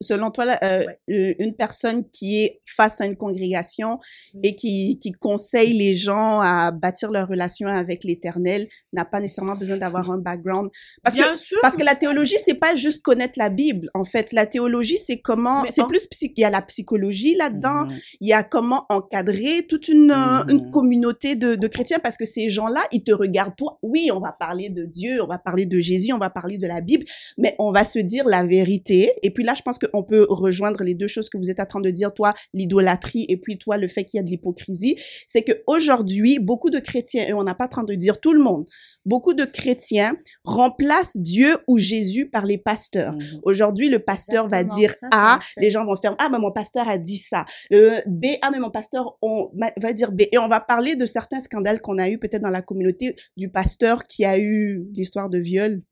[0.00, 1.36] Selon toi, là, euh, Ouais.
[1.38, 3.98] une personne qui est face à une congrégation
[4.42, 9.56] et qui, qui conseille les gens à bâtir leur relation avec l'Éternel n'a pas nécessairement
[9.56, 10.70] besoin d'avoir un background.
[11.02, 11.58] Parce que Bien sûr.
[11.62, 13.88] Parce que la théologie, c'est pas juste connaître la Bible.
[13.94, 17.84] En fait, la théologie, c'est comment, c'est plus il y a la psychologie là-dedans.
[17.84, 17.98] Mhm.
[18.20, 22.48] Il y a comment encadrer toute une, une communauté de, de chrétiens parce que ces
[22.48, 23.78] gens-là, ils te regardent toi.
[23.82, 26.66] Oui, on va parler de Dieu, on va parler de Jésus, on va parler de
[26.66, 27.04] la Bible,
[27.38, 29.12] mais on va se dire la vérité.
[29.22, 31.66] Et puis là, je pense qu'on peut rejoindre les deux choses que vous êtes en
[31.66, 34.96] train de dire, toi, l'idolâtrie et puis toi, le fait qu'il y a de l'hypocrisie.
[35.26, 38.32] C'est que aujourd'hui, beaucoup de chrétiens, et on n'a pas en train de dire tout
[38.32, 38.66] le monde,
[39.04, 43.14] beaucoup de chrétiens remplacent Dieu ou Jésus par les pasteurs.
[43.14, 43.40] Mhm.
[43.42, 46.88] Aujourd'hui, le pasteur va dire Ça, A, les gens vont faire Ah, mais mon pasteur
[46.88, 47.44] a dit ça.
[47.70, 50.22] Le B, Ah, mais mon pasteur on, va dire B.
[50.32, 53.48] Et on va parler de certains scandales qu'on a eu peut-être dans la communauté du
[53.48, 55.82] pasteur qui a eu l'histoire de viol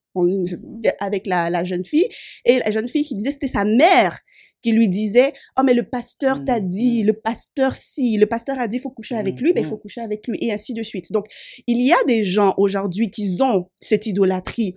[1.00, 2.09] avec la, la jeune fille.
[2.44, 4.18] Et la jeune fille qui disait c'était sa mère
[4.62, 6.66] qui lui disait Oh, mais le pasteur t'a Mhm.
[6.66, 9.76] dit, le pasteur si, le pasteur a dit faut coucher avec lui, ben il faut
[9.76, 9.81] Mhm.
[9.81, 11.12] coucher avec lui, et ainsi de suite.
[11.12, 11.26] Donc,
[11.66, 14.76] il y a des gens aujourd'hui qui ont cette idolâtrie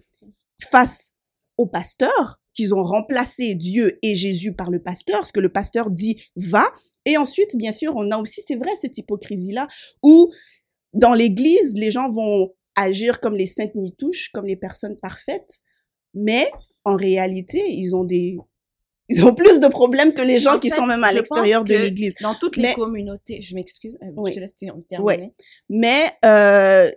[0.69, 1.12] face
[1.58, 5.89] au pasteur, qu'ils ont remplacé Dieu et Jésus par le pasteur, ce que le pasteur
[5.89, 6.65] dit va.
[7.06, 9.67] Et ensuite, bien sûr, on a aussi, c'est vrai, cette hypocrisie-là,
[10.04, 10.29] où
[10.94, 15.60] dans l'église, les gens vont agir comme les saintes nitouches, comme les personnes parfaites,
[16.13, 16.50] mais
[16.84, 18.38] en réalité, ils ont des,
[19.10, 21.63] ils ont plus de problèmes que les gens En qui fait, sont même à l'extérieur
[21.63, 22.13] de l'église.
[22.22, 24.32] Dans toutes les communautés, je m'excuse, euh, Oui.
[24.32, 25.04] je te laisse ter- terminer.
[25.24, 25.34] Ouais.
[25.69, 26.90] Mais euh,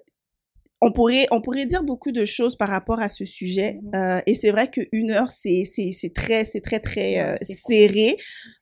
[0.84, 3.90] on pourrait on pourrait dire beaucoup de choses par rapport à ce sujet Mhm.
[3.94, 7.36] euh, et c'est vrai que une heure c'est c'est c'est très c'est très très euh,
[7.42, 8.16] serré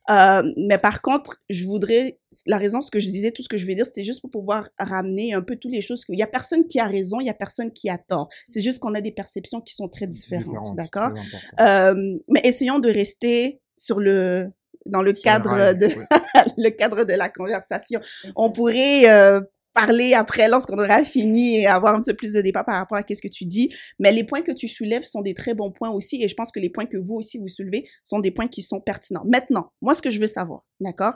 [0.09, 3.57] euh, mais par contre je voudrais la raison ce que je disais tout ce que
[3.57, 6.23] je vais dire c'était juste pour pouvoir ramener un peu toutes les choses qu'il y
[6.23, 8.93] a personne qui a raison il y a personne qui a tort c'est juste qu'on
[8.95, 11.11] a des perceptions qui sont très différentes, d'accord?
[11.59, 11.93] euh,
[12.29, 14.47] mais essayons de rester sur le
[14.85, 16.05] dans le cadre de oui.
[16.57, 18.01] le cadre de la conversation.
[18.35, 19.39] On pourrait euh,
[19.73, 23.03] parler après lorsqu'on aura fini et avoir un peu plus de débat par rapport à
[23.03, 23.69] qu'est-ce que tu dis.
[23.99, 26.51] Mais les points que tu soulèves sont des très bons points aussi et je pense
[26.51, 29.23] que les points que vous aussi vous soulevez sont des points qui sont pertinents.
[29.25, 31.15] Maintenant, moi ce que je veux savoir, d'accord?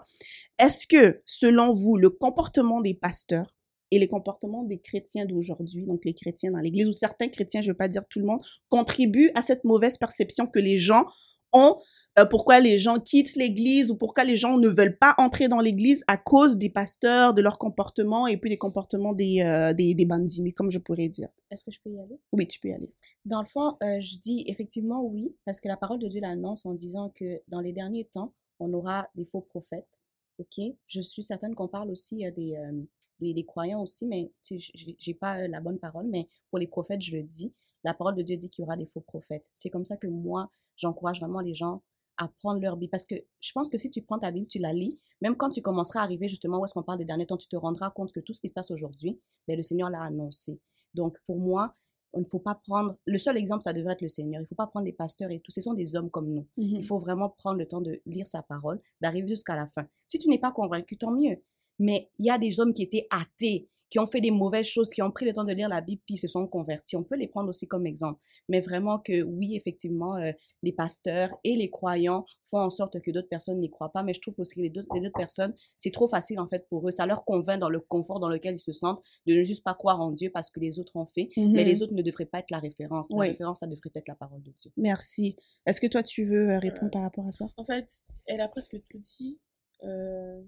[0.60, 3.54] Est-ce que selon vous le comportement des pasteurs
[3.92, 7.70] et les comportements des chrétiens d'aujourd'hui, donc les chrétiens dans l'église ou certains chrétiens, je
[7.70, 11.06] veux pas dire tout le monde, contribuent à cette mauvaise perception que les gens
[11.54, 11.78] ont
[12.20, 15.60] euh, pourquoi les gens quittent l'église ou pourquoi les gens ne veulent pas entrer dans
[15.60, 19.94] l'église à cause des pasteurs, de leur comportement et puis des comportements des, euh, des,
[19.94, 21.30] des bandits, mais comme je pourrais dire.
[21.52, 22.20] Est-ce que je peux y aller?
[22.32, 22.90] Oui, tu peux y aller.
[23.26, 26.66] Dans le fond, euh, je dis effectivement oui, parce que la parole de Dieu l'annonce
[26.66, 30.02] en disant que dans les derniers temps, on aura des faux prophètes.
[30.40, 32.72] Ok, je suis certaine qu'on parle aussi euh, des, euh,
[33.20, 36.60] des, des croyants aussi, mais tu sais, j'ai- pas euh, la bonne parole, mais pour
[36.60, 37.54] les prophètes, je le dis.
[37.84, 39.46] La parole de Dieu dit qu'il y aura des faux prophètes.
[39.54, 41.82] C'est comme ça que moi, j'encourage vraiment les gens
[42.18, 42.92] à prendre leur Bible.
[42.92, 45.50] Parce que je pense que si tu prends ta Bible, tu la lis, même quand
[45.50, 47.92] tu commenceras à arriver justement où est-ce qu'on parle des derniers temps, tu te rendras
[47.92, 50.60] compte que tout ce qui se passe aujourd'hui, ben, le Seigneur l'a annoncé.
[50.94, 51.76] Donc, pour moi,
[52.14, 54.42] on ne faut pas prendre, le seul exemple, ça devrait être le Seigneur.
[54.42, 55.52] Il ne faut pas prendre les pasteurs et tout.
[55.52, 56.48] Ce sont des hommes comme nous.
[56.58, 59.88] Il faut vraiment prendre le temps de lire sa parole, d'arriver jusqu'à la fin.
[60.08, 61.44] Si tu n'es pas convaincu, tant mieux.
[61.80, 64.90] Mais il y a des hommes qui étaient athées, qui ont fait des mauvaises choses,
[64.90, 66.96] qui ont pris le temps de lire la Bible, puis se sont convertis.
[66.96, 68.20] On peut les prendre aussi comme exemple.
[68.50, 70.32] Mais vraiment que oui, effectivement, euh,
[70.64, 74.04] les pasteurs et les croyants font en sorte que d'autres personnes n'y croient pas.
[74.04, 76.92] Mais je trouve aussi que les autres personnes, c'est trop facile en fait pour eux.
[76.92, 79.74] Ça leur convainc dans le confort dans lequel ils se sentent de ne juste pas
[79.74, 81.30] croire en Dieu parce que les autres ont fait.
[81.38, 83.10] Mais les autres ne devraient pas être la référence.
[83.12, 83.28] La Oui.
[83.30, 84.72] référence, ça devrait être la parole de Dieu.
[84.78, 85.36] Merci.
[85.66, 87.46] Est-ce que toi, tu veux euh, répondre par rapport à ça?
[87.58, 87.88] En fait,
[88.26, 89.40] elle a presque tout dit.
[89.84, 90.42] Euh...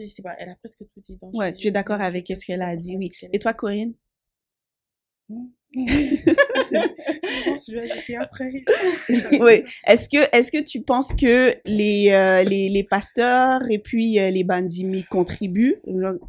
[0.00, 1.16] Je sais pas, elle a presque tout dit.
[1.16, 3.10] donc Ouais, je- tu es d'accord avec ce qu'elle a dit, oui.
[3.32, 3.94] Et toi, Corinne?
[5.74, 8.50] Je pense que je vais ajouter après.
[9.40, 9.62] oui.
[9.86, 14.30] Est-ce que, est-ce que tu penses que les, euh, les, les pasteurs et puis euh,
[14.30, 15.76] les bandits contribuent?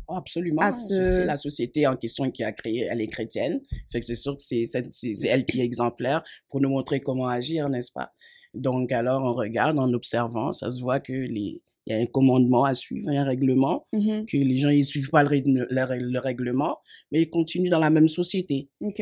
[0.08, 0.62] absolument.
[0.62, 3.62] à ce- C'est la société en question qui a créé, elle est chrétienne.
[3.92, 7.00] Fait que c'est sûr que c'est c'est c'est elle qui est exemplaire pour nous montrer
[7.00, 8.12] comment agir, n'est-ce pas?
[8.54, 12.06] Donc alors on regarde en observant, ça se voit que les il y a un
[12.06, 15.30] commandement à suivre, un règlement, mhm, que les gens ils suivent pas le,
[15.70, 16.78] le, règle- le règlement,
[17.12, 18.70] mais ils continuent dans la même société.
[18.82, 19.02] Ok.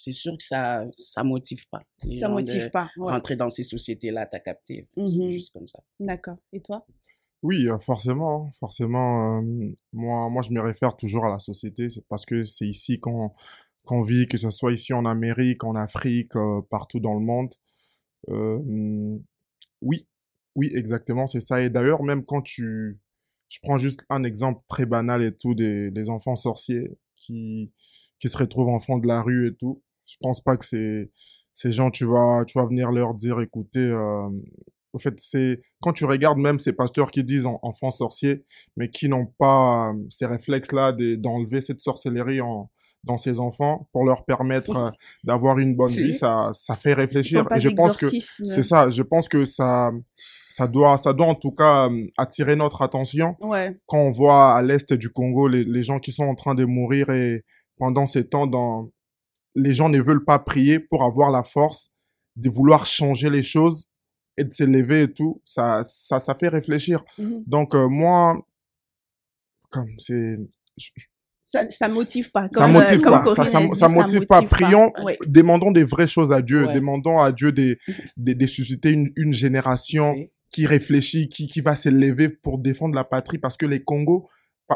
[0.00, 1.82] C'est sûr que ça ça motive pas.
[2.04, 2.88] Les Ça gens motive de pas.
[2.98, 3.12] ouais.
[3.12, 4.86] Rentrer dans ces sociétés-là, t'as capté.
[4.96, 5.80] C'est juste comme ça.
[5.98, 6.36] D'accord.
[6.52, 6.86] Et toi?
[7.42, 9.38] Oui, euh, forcément, hein, forcément.
[9.40, 9.42] euh,
[9.92, 13.30] moi, moi, je me réfère toujours à la société, c'est parce que c'est ici qu'on
[13.84, 17.54] qu'on vit, que ce soit ici en Amérique, en Afrique, euh, partout dans le monde.
[18.28, 19.22] Euh, mm,
[19.82, 20.06] oui,
[20.58, 21.62] oui, exactement, c'est ça.
[21.62, 22.98] Et d'ailleurs, même quand tu,
[23.48, 27.72] je prends juste un exemple très banal et tout des, enfants sorciers qui
[28.20, 29.82] qui se retrouvent enfants de la rue et tout.
[30.04, 31.10] Je pense pas que c'est
[31.54, 33.78] ces gens, tu vas, tu vas venir leur dire, écoutez.
[33.80, 34.28] Euh,
[34.92, 38.44] au fait, c'est quand tu regardes même ces pasteurs qui disent en- enfants sorciers,
[38.76, 42.70] mais qui n'ont pas euh, ces réflexes-là de- d'enlever cette sorcellerie en,
[43.04, 44.90] dans ces enfants pour leur permettre euh,
[45.24, 47.46] d'avoir une bonne vie, ça, ça fait réfléchir.
[47.54, 48.90] Et je pense que c'est ça.
[48.90, 49.90] Je pense que ça,
[50.48, 53.78] ça doit, ça doit en tout cas euh, attirer notre attention Ouais.
[53.86, 56.64] quand on voit à l'est du Congo les, les gens qui sont en train de
[56.64, 57.44] mourir et
[57.78, 58.86] pendant ces temps, dans,
[59.54, 61.90] les gens ne veulent pas prier pour avoir la force
[62.36, 63.86] de vouloir changer les choses
[64.36, 65.40] et de s'élever et tout.
[65.44, 67.04] Ça, ça, ça fait réfléchir.
[67.18, 67.42] Mhm.
[67.46, 68.40] Donc, euh, moi,
[69.70, 70.36] comme c'est,
[70.76, 70.90] je-
[71.50, 72.42] Ça, ça motive pas.
[72.42, 73.24] ça Comme, euh, motive pas.
[73.34, 74.42] Ça, ça, dit, ça motive pas.
[74.42, 75.16] Prions, Ouais.
[75.26, 76.66] demandons des vraies choses à Dieu.
[76.66, 76.74] Ouais.
[76.74, 77.78] Demandons à Dieu de,
[78.18, 80.14] de, de susciter une, une génération
[80.50, 83.38] qui réfléchit, qui, qui va s'élever pour défendre la patrie.
[83.38, 84.28] Parce que les Congos,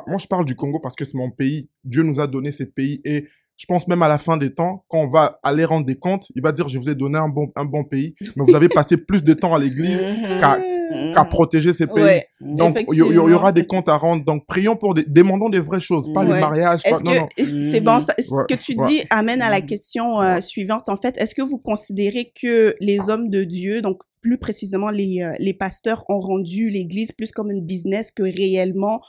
[0.07, 1.69] moi je parle du Congo parce que c'est mon pays.
[1.85, 3.27] Dieu nous a donné ces pays et
[3.59, 6.27] je pense même à la fin des temps, quand on va aller rendre des comptes,
[6.35, 8.69] il va dire je vous ai donné un bon, un bon pays, mais vous avez
[8.81, 10.41] passé plus de temps à l'église Mhm.
[10.41, 10.59] qu'à
[10.93, 11.15] Mhm.
[11.15, 12.05] qu'à protéger ces pays.
[12.05, 12.27] Ouais.
[12.41, 14.25] Donc il y, aura des comptes à rendre.
[14.25, 16.41] Donc prions pour des, demandons des vraies choses, pas les Ouais.
[16.41, 16.83] mariages.
[16.83, 17.27] Pas, Est-ce non, non.
[17.37, 18.89] que c'est bon ça- Ce Ouais, que tu ouais.
[18.89, 19.67] dis amène à la Mhm.
[19.67, 20.89] question euh, suivante.
[20.89, 25.23] En fait, est-ce que vous considérez que les hommes de Dieu, donc plus précisément les
[25.23, 29.01] euh, les pasteurs, ont rendu l'Église plus comme une business que réellement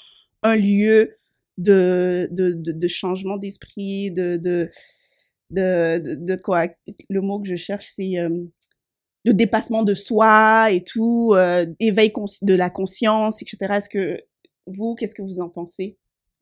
[0.42, 1.12] un lieu
[1.58, 4.70] de de de, de changement d'esprit, de de
[5.52, 6.68] de, de de quoi?
[7.10, 8.30] Le mot que je cherche, c'est euh,
[9.26, 12.12] de dépassement de soi et tout, euh, éveil
[12.42, 13.76] de la conscience, etc.
[13.76, 14.20] Est-ce que
[14.68, 15.98] vous, qu'est-ce que vous en pensez?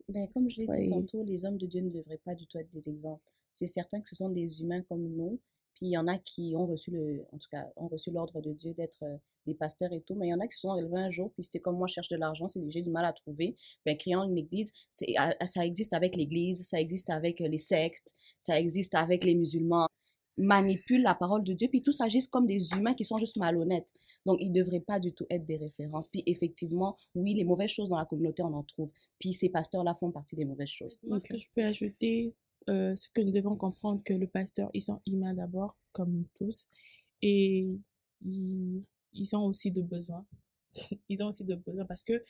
[0.08, 2.58] Ben, Comme je l'ai dit tantôt, les hommes de Dieu ne devraient pas du tout
[2.58, 3.22] être des exemples.
[3.52, 5.38] C'est certain que ce sont des humains comme nous,
[5.74, 8.40] puis il y en a qui ont reçu le, en tout cas, ont reçu l'ordre
[8.40, 9.16] de Dieu d'être euh,
[9.46, 11.32] des pasteurs et tout, mais il y en a qui se sont relevés un jour,
[11.34, 13.56] puis c'était comme moi, je cherche de l'argent, c'est j'ai du mal à trouver.
[13.84, 17.58] Ben, créant une église, c'est, ah, ça existe avec l'église, ça existe avec euh, les
[17.58, 19.88] sectes, ça existe avec les musulmans
[20.38, 23.92] manipulent la parole de Dieu, puis tous agissent comme des humains qui sont juste malhonnêtes.
[24.24, 26.08] Donc, ils ne devraient pas du tout être des références.
[26.08, 28.90] Puis, effectivement, oui, les mauvaises choses dans la communauté, on en trouve.
[29.18, 30.98] Puis, ces pasteurs-là font partie des mauvaises choses.
[31.02, 32.34] Moi, ce que je peux ajouter,
[32.68, 36.26] euh, c'est que nous devons comprendre que le pasteur, ils sont humains d'abord, comme nous
[36.38, 36.68] tous,
[37.20, 37.68] et
[38.24, 40.24] ils, ils ont aussi de besoins.
[41.08, 42.24] ils ont aussi de besoins parce que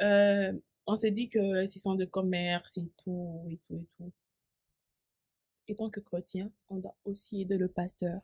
[0.00, 0.52] euh,
[0.86, 4.12] on s'est dit que s'ils sont de commerce et tout, et tout, et tout
[5.70, 8.20] étant que chrétien, on doit aussi aider le pasteur.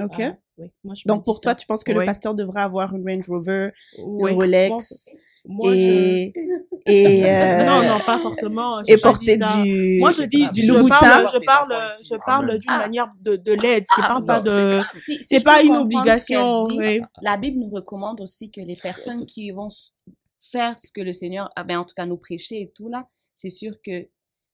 [0.00, 0.22] Ok.
[0.58, 0.70] oui.
[0.84, 3.70] Moi, je Donc pour toi, tu penses que le pasteur devrait avoir une Range Rover,
[3.98, 5.10] une Rolex
[5.44, 6.92] moi, et, je...
[6.92, 7.64] et euh...
[7.64, 11.88] non non pas forcément et porter du moi je dis du je parle je parle
[11.88, 14.80] je parle d'une manière de, de l'aide je ah, parle pas de
[15.22, 16.68] c'est pas une obligation
[17.22, 19.68] la Bible nous recommande aussi que les personnes qui vont
[20.40, 23.08] faire ce que le Seigneur a ben en tout cas nous prêcher et tout là
[23.34, 24.08] c'est sûr que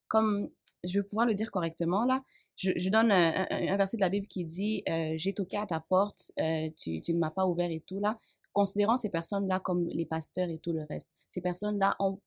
[0.08, 0.48] comme
[0.86, 2.22] je vais pouvoir le dire correctement là.
[2.56, 6.30] Je, donne un, verset de la Bible qui dit euh, J'ai toqué à ta porte,
[6.38, 8.18] euh, tu, ne m'as pas ouvert et tout là.
[8.52, 12.20] Considérant ces personnes-là comme les pasteurs et tout le reste, ces personnes-là ont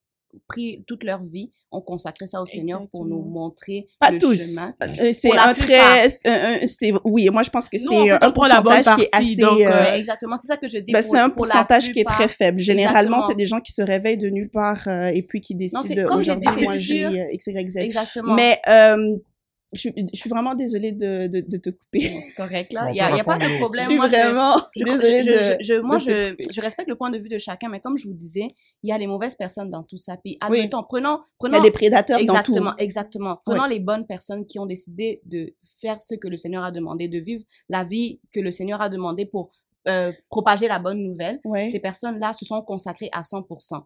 [0.48, 4.54] pris toute leur vie, ont consacré ça au Seigneur pour nous montrer pas le tous.
[4.54, 4.74] chemin.
[4.82, 9.10] Euh, c'est un très, c'est oui, moi je pense que c'est un pourcentage qui est
[9.12, 9.36] assez.
[9.36, 10.92] Donc, euh, exactement, c'est ça que je dis.
[10.92, 12.60] Ben, c'est un pourcentage qui est très faible.
[12.60, 16.18] Généralement, c'est des gens qui se réveillent de nulle part euh, et puis qui décident
[16.18, 17.78] aujourd'hui moi j'ai X Y Z.
[17.78, 18.36] Exactement.
[18.36, 19.18] Mais euh,
[19.74, 22.22] je, je, suis vraiment désolée de, de, de te couper.
[22.22, 22.88] C'est correct, là.
[22.90, 23.86] Il n'y a, y a pas de problème.
[23.86, 27.18] Je suis moi, vraiment je, désolée de, je, Moi, je, je respecte le point de
[27.18, 28.48] vue de chacun, mais comme je vous disais,
[28.84, 30.18] il y a les mauvaises personnes dans tout ça.
[30.18, 31.58] Puis, admettons, prenons, prenons...
[31.58, 32.84] Il y a des prédateurs exactement, dans tout.
[32.84, 36.72] Exactement, Prenons les bonnes personnes qui ont décidé de faire ce que le Seigneur a
[36.72, 39.52] demandé, de vivre la vie que le Seigneur a demandé pour
[39.88, 41.40] euh, propager la bonne nouvelle.
[41.70, 43.84] Ces personnes-là se sont consacrées à 100%.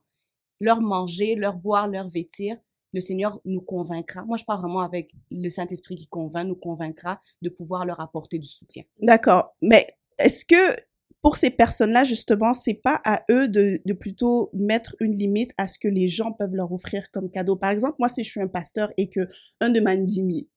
[0.59, 2.55] Leur manger, leur boire, leur vêtir,
[2.93, 4.23] le Seigneur nous convaincra.
[4.25, 8.39] Moi, je parle vraiment avec le Saint-Esprit qui convainc, nous convaincra de pouvoir leur apporter
[8.39, 8.83] du soutien.
[9.01, 9.55] D'accord.
[9.61, 9.87] Mais
[10.17, 10.75] est-ce que
[11.21, 15.67] pour ces personnes-là, justement, c'est pas à eux de, de plutôt mettre une limite à
[15.67, 17.55] ce que les gens peuvent leur offrir comme cadeau?
[17.55, 19.27] Par exemple, moi, si je suis un pasteur et que
[19.59, 20.47] un de mes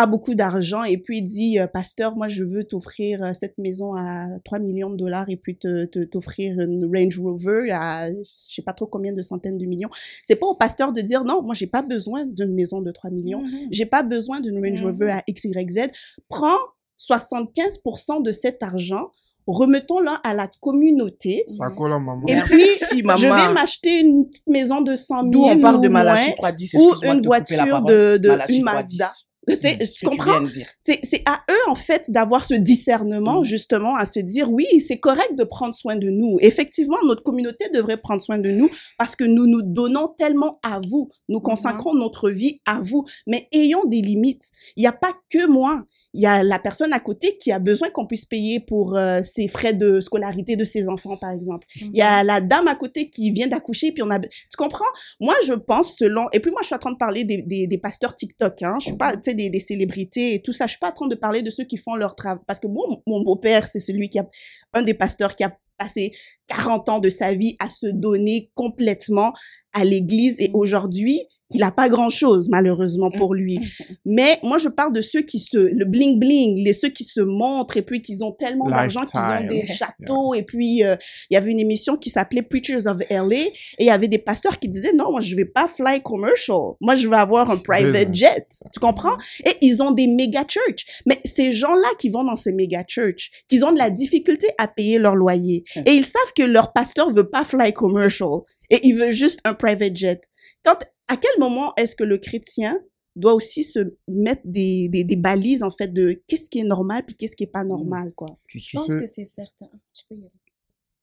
[0.00, 3.58] a beaucoup d'argent et puis il dit euh, pasteur moi je veux t'offrir euh, cette
[3.58, 8.54] maison à 3 millions de dollars et puis te t'offrir une Range Rover à je
[8.54, 9.90] sais pas trop combien de centaines de millions
[10.26, 13.10] c'est pas au pasteur de dire non moi j'ai pas besoin d'une maison de 3
[13.10, 13.68] millions mm-hmm.
[13.70, 15.18] j'ai pas besoin d'une Range Rover mm-hmm.
[15.18, 15.90] à XYZ
[16.28, 16.58] prends
[16.98, 19.10] 75% de cet argent
[19.46, 21.44] remettons-la à la communauté.
[21.48, 22.22] Ça colle, maman.
[22.28, 25.88] Et puis, je vais m'acheter une petite maison de 100 000 D'où on parle de
[25.88, 29.10] Malachi 310, ou une voiture de, de une Mazda.
[29.56, 30.44] Tu comprends
[30.82, 33.44] C'est à eux en fait d'avoir ce discernement mm.
[33.44, 36.36] justement à se dire oui c'est correct de prendre soin de nous.
[36.40, 40.80] Effectivement notre communauté devrait prendre soin de nous parce que nous nous donnons tellement à
[40.80, 41.42] vous, nous mm-hmm.
[41.42, 44.50] consacrons notre vie à vous, mais ayons des limites.
[44.76, 47.58] Il n'y a pas que moi il y a la personne à côté qui a
[47.58, 51.66] besoin qu'on puisse payer pour euh, ses frais de scolarité de ses enfants, par exemple.
[51.76, 54.18] Il y a la dame à côté qui vient d'accoucher, puis on a...
[54.18, 54.84] Tu comprends?
[55.20, 56.26] Moi, je pense selon...
[56.32, 58.76] Et puis moi, je suis en train de parler des, des, des pasteurs TikTok, hein.
[58.80, 60.66] Je suis pas, tu sais, des, des célébrités et tout ça.
[60.66, 62.42] Je suis pas en train de parler de ceux qui font leur travail.
[62.46, 64.28] Parce que bon, mon beau-père, c'est celui qui a...
[64.72, 66.12] Un des pasteurs qui a passé
[66.48, 69.32] 40 ans de sa vie à se donner complètement
[69.72, 70.40] à l'église.
[70.40, 70.54] Et mhm.
[70.56, 71.20] aujourd'hui,
[71.52, 73.58] il a pas grand chose malheureusement pour lui.
[74.06, 77.20] Mais moi je parle de ceux qui se le bling bling, les ceux qui se
[77.20, 80.96] montrent et puis qui ont tellement d'argent qu'ils ont des châteaux et puis euh,
[81.28, 84.18] il y avait une émission qui s'appelait Preachers of LA et il y avait des
[84.18, 86.74] pasteurs qui disaient non, moi je vais pas fly commercial.
[86.80, 88.46] Moi je veux avoir un private jet.
[88.72, 89.16] Tu comprends?
[89.44, 91.02] Et ils ont des méga church.
[91.06, 94.68] Mais ces gens-là qui vont dans ces méga church, qui ont de la difficulté à
[94.68, 98.40] payer leur loyer et ils savent que leur pasteur veut pas fly commercial
[98.70, 100.30] et il veut juste un private jet.
[100.64, 102.80] Quand à quel moment est-ce que le chrétien
[103.16, 107.04] doit aussi se mettre des, des, des balises, en fait, de qu'est-ce qui est normal
[107.04, 107.68] puis qu'est-ce qui est pas mmh.
[107.68, 108.38] normal, quoi?
[108.48, 109.68] Tu, je pense que c'est certain.
[109.92, 110.32] Tu peux y aller.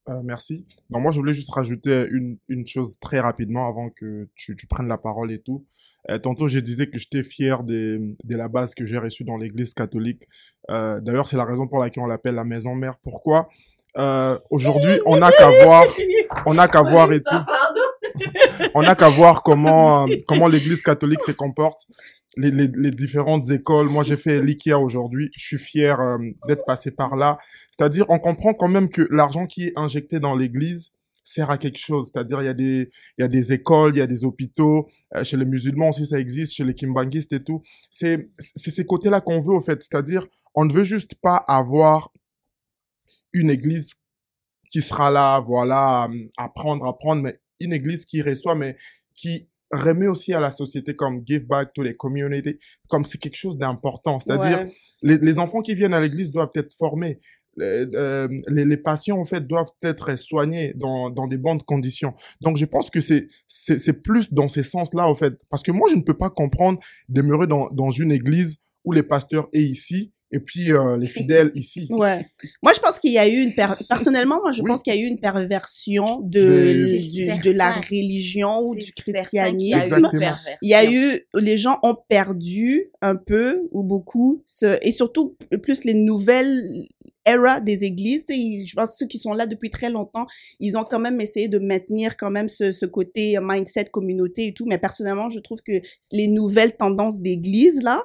[0.09, 0.65] Euh, merci.
[0.89, 4.65] Non, moi, je voulais juste rajouter une, une chose très rapidement avant que tu, tu
[4.65, 5.65] prennes la parole et tout.
[6.09, 9.36] Euh, tantôt, je disais que j'étais fier des, de la base que j'ai reçue dans
[9.36, 10.24] l'église catholique.
[10.70, 12.97] Euh, D'ailleurs, c'est la raison pour laquelle on l'appelle la maison mère.
[12.99, 13.49] Pourquoi?
[13.98, 15.86] Euh, Aujourd'hui, on n'a qu'à voir,
[16.46, 17.36] on n'a qu'à voir et tout
[18.74, 21.88] on n'a qu'à voir comment euh, comment l'Église catholique se comporte.
[22.38, 23.88] les, les, les différentes écoles.
[23.88, 25.30] Moi, j'ai fait l'IKEA aujourd'hui.
[25.36, 26.18] Je suis fier euh,
[26.48, 27.38] d'être passé par là.
[27.72, 30.92] C'est-à-dire, on comprend quand même que l'argent qui est injecté dans l'église
[31.24, 32.12] sert à quelque chose.
[32.12, 34.88] C'est-à-dire, il y a des, il y a des écoles, il y a des hôpitaux.
[35.16, 36.54] euh, chez les musulmans aussi, ça existe.
[36.54, 37.62] Chez les kimbanguistes et tout.
[37.90, 39.82] C'est, c'est ces côtés-là qu'on veut, au fait.
[39.82, 42.12] C'est-à-dire, on ne veut juste pas avoir
[43.38, 43.96] une église
[44.70, 48.76] qui sera là, voilà, à prendre, à prendre, mais une église qui reçoit, mais
[49.16, 52.58] qui remet aussi à la société comme give back to the community,
[52.90, 54.20] comme c'est quelque chose d'important.
[54.20, 54.74] C'est-à-dire, Ouais.
[55.02, 57.20] les, les enfants qui viennent à l'église doivent être formés.
[57.58, 62.14] Les, euh, les, les patients, en fait, doivent être soignés dans, dans des bonnes conditions.
[62.40, 65.34] Donc, je pense que c'est plus dans ces sens-là, en fait.
[65.50, 66.80] Parce que moi, je ne peux pas comprendre
[67.10, 71.52] demeurer dans, dans une église où les pasteurs est ici et puis euh, les fidèles
[71.56, 71.88] ici.
[71.90, 72.26] Ouais.
[72.62, 73.68] Moi, je pense qu'il y a eu une per...
[73.88, 74.68] personnellement, moi, je Oui.
[74.70, 78.86] pense qu'il y a eu une perversion de De- du- de la religion ou du
[78.86, 80.02] y christianisme.
[80.12, 80.52] perversion.
[80.62, 85.38] Il y a eu, les gens ont perdu un peu ou beaucoup, ce, et surtout
[85.62, 86.88] plus les nouvelles
[87.28, 88.24] era des églises.
[88.30, 90.26] Je pense que ceux qui sont là depuis très longtemps,
[90.60, 94.54] ils ont quand même essayé de maintenir quand même ce, ce côté mindset communauté et
[94.54, 94.66] tout.
[94.66, 95.74] Mais personnellement, je trouve que
[96.12, 98.04] les nouvelles tendances d'églises là,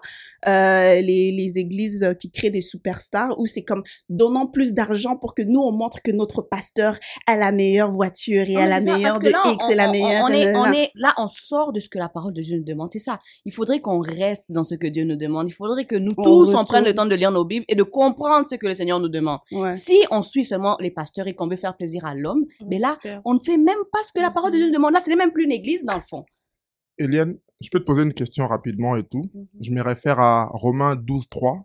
[0.48, 5.16] euh, les, les églises euh, qui créent des superstars, où c'est comme donnons plus d'argent
[5.16, 8.80] pour que nous on montre que notre pasteur a la meilleure voiture et a la
[8.80, 10.24] meilleure de là, X on- et la meilleure.
[10.24, 12.64] On est, on est, là, on sort de ce que la parole de Dieu nous
[12.64, 12.90] demande.
[12.92, 13.18] C'est ça.
[13.44, 15.48] Il faudrait qu'on reste dans ce que Dieu nous demande.
[15.48, 17.82] Il faudrait que nous tous, on prenne le temps de lire nos Bibles et de
[17.82, 19.40] comprendre ce que le Seigneur nous demande.
[19.52, 19.72] Ouais.
[19.72, 22.98] Si on suit seulement les pasteurs et qu'on veut faire plaisir à l'homme, mais là,
[23.00, 23.20] Super.
[23.24, 24.92] on ne fait même pas ce que la parole de Dieu demande.
[24.92, 26.24] Là, ce n'est même plus une église, dans le fond.
[26.98, 29.22] Eliane, je peux te poser une question rapidement et tout.
[29.60, 31.64] Je me réfère à Romains 12, 3.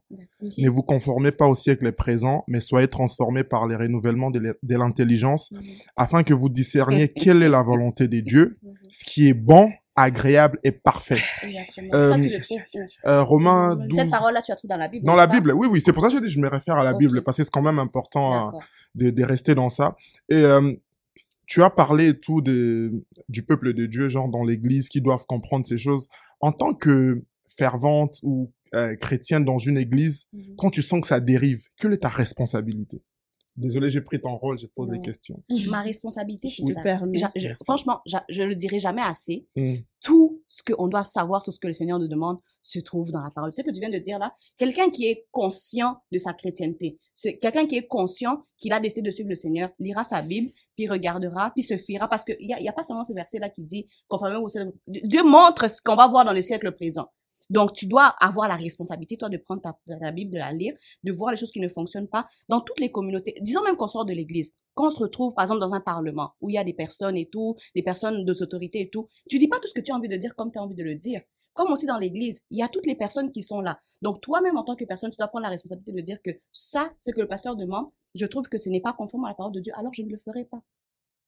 [0.60, 5.52] Ne vous conformez pas au siècle présent, mais soyez transformés par les renouvellements de l'intelligence,
[5.96, 10.60] afin que vous discerniez quelle est la volonté de Dieu, ce qui est bon, agréable
[10.64, 11.20] et parfait.
[11.94, 12.18] Euh?
[13.06, 13.98] Euh, Romains 12.
[13.98, 15.06] Cette parole-là, tu la trouves dans la Bible.
[15.06, 15.28] Dans la?
[15.28, 16.94] Bible, oui, oui, c'est pour ça que je dis, je me réfère à la.
[16.94, 18.64] Bible, parce que c'est quand même important D'accord.
[18.96, 19.98] de, de rester dans ça.
[20.30, 20.72] Et euh,
[21.46, 22.92] tu as parlé et tout de,
[23.28, 26.08] du peuple de Dieu, genre dans l'église, qui doivent comprendre ces choses.
[26.40, 30.56] En tant que fervente ou euh, chrétienne dans une église, Mhm.
[30.58, 33.02] quand tu sens que ça dérive, quelle est ta responsabilité?
[33.58, 35.42] Désolé, j'ai pris ton rôle, j'ai posé des questions.
[35.68, 36.74] Ma responsabilité, c'est Oui.
[36.74, 36.82] ça.
[37.36, 37.64] Je- Merci.
[37.64, 39.48] franchement, j'a- je le dirai jamais assez.
[39.56, 39.78] Mm.
[40.04, 43.22] Tout ce qu'on doit savoir sur ce que le Seigneur nous demande se trouve dans
[43.22, 43.52] la parole.
[43.52, 47.00] Tu sais que tu viens de dire là, quelqu'un qui est conscient de sa chrétienté,
[47.42, 50.88] quelqu'un qui est conscient qu'il a décidé de suivre le Seigneur, lira sa Bible, puis
[50.88, 53.40] regardera, puis se fiera, parce qu'il y a, il y a pas seulement ce verset
[53.40, 56.72] là qui dit, conformément au ciel- Dieu montre ce qu'on va voir dans le siècle
[56.74, 57.08] présent.
[57.50, 60.74] Donc, tu dois avoir la responsabilité, toi, de prendre ta, ta Bible, de la lire,
[61.04, 63.36] de voir les choses qui ne fonctionnent pas dans toutes les communautés.
[63.42, 64.54] Disons même qu'on sort de l'église.
[64.74, 67.18] Quand on se retrouve, par exemple, dans un parlement où il y a des personnes
[67.18, 69.92] et tout, des personnes de autorité et tout, tu dis pas tout ce que tu
[69.92, 71.22] as envie de dire comme tu as envie de le dire.
[71.54, 73.80] Comme aussi dans l'église, il y a toutes les personnes qui sont là.
[74.04, 76.94] Donc, toi-même, en tant que personne, tu dois prendre la responsabilité de dire que ça,
[77.00, 79.54] ce que le pasteur demande, je trouve que ce n'est pas conforme à la parole
[79.54, 80.62] de Dieu, alors je ne le ferai pas.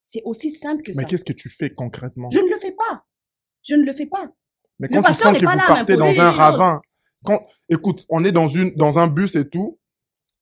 [0.03, 1.05] C'est aussi simple que Mais ça.
[1.05, 2.29] qu'est-ce que tu fais concrètement?
[2.29, 3.05] Je ne le fais pas.
[3.63, 4.31] Je ne le fais pas.
[4.79, 6.81] Mais Le quand tu sens que vous partez dans un ravin,
[7.23, 9.77] quand, écoute, on est dans une, dans un bus et tout,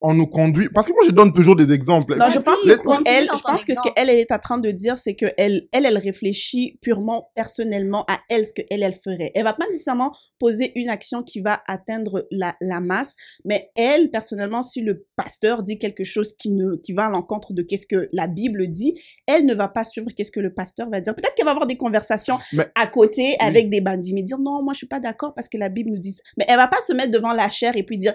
[0.01, 2.15] on nous conduit, parce que moi je donne toujours des exemples.
[2.17, 2.69] Non, je pense que
[3.05, 5.67] elle, je pense que ce qu'elle elle est en train de dire, c'est que elle,
[5.71, 9.31] elle, elle réfléchit purement personnellement à elle ce que elle, elle ferait.
[9.33, 14.11] Elle va pas nécessairement poser une action qui va atteindre la, la masse, mais elle,
[14.11, 17.87] personnellement, si le pasteur dit quelque chose qui ne, qui va à l'encontre de qu'est-ce
[17.87, 18.93] que la Bible dit,
[19.25, 21.15] elle ne va pas suivre qu'est-ce que le pasteur va dire.
[21.15, 24.63] Peut-être qu'elle va avoir des conversations Mais- à côté avec des bandits, mais dire non,
[24.63, 26.13] moi je suis pas d'accord parce que la Bible nous dit.
[26.13, 26.21] ça.
[26.37, 28.13] Mais elle va pas se mettre devant la chair et puis dire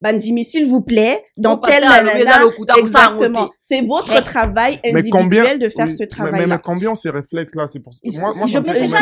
[0.00, 2.96] bandimi s'il vous plaît dans Ton tel pasteur a levé nanana, ça, le couteau, vous
[2.96, 3.50] a exactement.
[3.60, 6.38] C'est votre travail individuel combien, de faire oui, ce travail-là.
[6.38, 8.98] Mais, mais combien ces réflexes-là, c'est pour Moi, moi, je pense que ça,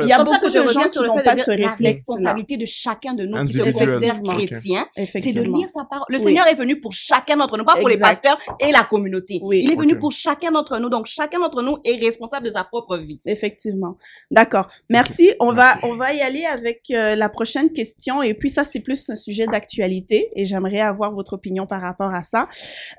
[0.00, 1.88] il y a beaucoup de gens sur qui le n'ont fait pas ce la réflexe-là.
[1.88, 6.06] responsabilité de chacun de nous qui se considère chrétien, c'est de lire sa parole.
[6.08, 6.20] Le.
[6.20, 9.40] Seigneur est venu pour chacun d'entre nous, pas pour les pasteurs et la communauté.
[9.52, 10.88] Il est venu pour chacun d'entre nous.
[10.88, 13.18] Donc, chacun d'entre nous est responsable de sa propre vie.
[13.26, 13.96] Effectivement.
[14.30, 14.68] D'accord.
[14.88, 15.32] Merci.
[15.40, 18.80] On va on va y aller avec euh, la prochaine question et puis ça c'est
[18.80, 22.48] plus un sujet d'actualité et j'aimerais avoir votre opinion par rapport à ça.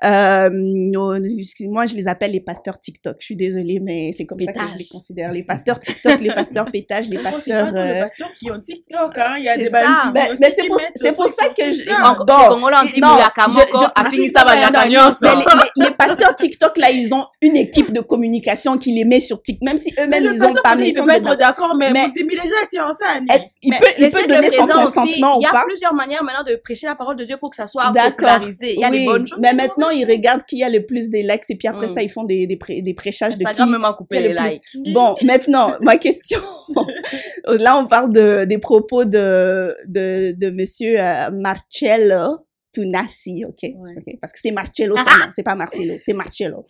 [0.04, 1.20] Euh, nos-
[1.70, 3.18] moi je les appelle les pasteurs TikTok.
[3.20, 6.34] Je suis désolée mais c'est comme ça que je les considère les pasteurs TikTok, les
[6.34, 9.36] pasteurs pétage, les C'est pas pasteurs les euh, pasteurs qui ont TikTok, hein.
[9.38, 9.82] Il y a C'est des ça.
[9.82, 13.00] bandits Mais- mais c'est pour- c'est ça que je- En- Congolais, on dit
[13.96, 15.12] Afini Sabanyakanyos.
[15.22, 15.30] Mais
[15.86, 19.64] les, pasteurs TikTok là, ils ont une équipe de communication qui les met sur TikTok,
[19.66, 21.32] même si Mais eux-mêmes ils ont pas mis ils pas dedans.
[21.32, 23.28] être d'accord, mais, Mais- vous gens, tiens, ça, Annie.
[23.32, 25.52] Est- Il Mais peut, il peut donner son présent aussi, consentement Il y ou a
[25.52, 25.64] pas.
[25.66, 28.30] plusieurs manières maintenant de prêcher la parole de Dieu pour que ça soit D'accord.
[28.52, 28.74] Popularisé.
[28.76, 29.40] Il y a oui, des bonnes choses.
[29.42, 31.94] mais maintenant, ils regardent qui a le plus des likes et puis après Mm.
[31.94, 34.50] ça, ils font des, des, pré- des prêchages de qui, Instagram coupé les plus.
[34.84, 34.94] likes.
[34.94, 36.40] Bon, maintenant, ma question
[37.48, 42.40] Là, on parle de, des propos de, de, de monsieur euh, Marcello
[42.74, 43.60] Tunasi, ok?
[43.98, 44.16] Ok.
[44.22, 46.66] Parce que c'est Marcello seulement, c'est pas Marcelo, c'est Marcello.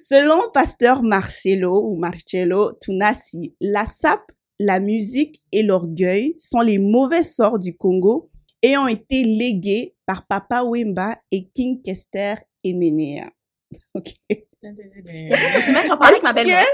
[0.00, 7.24] Selon pasteur Marcelo ou Marcello Tunasi, la sape, la musique et l'orgueil sont les mauvais
[7.24, 8.28] sorts du Congo
[8.62, 12.34] et ont été légués par Papa Wemba et King Kester
[12.64, 13.30] Emenea.
[13.94, 14.14] Ok.
[14.62, 16.64] Ma belle-mère.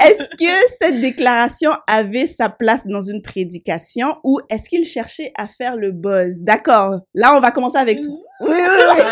[0.00, 5.46] Est-ce que cette déclaration avait sa place dans une prédication ou est-ce qu'il cherchait à
[5.48, 6.40] faire le buzz?
[6.42, 7.00] D'accord.
[7.14, 8.14] Là, on va commencer avec toi.
[8.40, 9.02] Oui, oui, oui.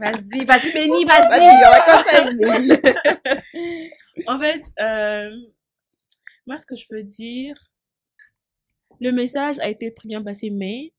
[0.00, 1.66] Vas-y, vas-y, Béni, Vas-y, vas-y.
[1.66, 3.90] on va commencer avec Béni.
[4.26, 5.30] En fait, euh,
[6.46, 7.56] moi, ce que je peux dire,
[9.00, 10.92] le message a été très bien passé, mais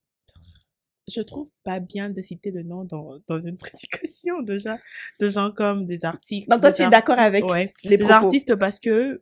[1.14, 4.78] je trouve pas bien de citer le nom dans, dans une prédication déjà
[5.20, 6.50] de gens comme des artistes.
[6.50, 7.70] Donc, toi, tu es d'accord avec Ouais.
[7.84, 9.22] les artistes parce que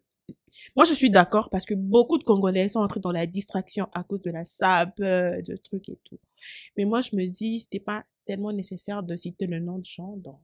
[0.75, 4.03] moi je suis d'accord parce que beaucoup de Congolais sont entrés dans la distraction à
[4.03, 6.19] cause de la SAP, euh, de trucs et tout.
[6.77, 10.15] Mais moi je me dis c'était pas tellement nécessaire de citer le nom de gens
[10.17, 10.39] dans.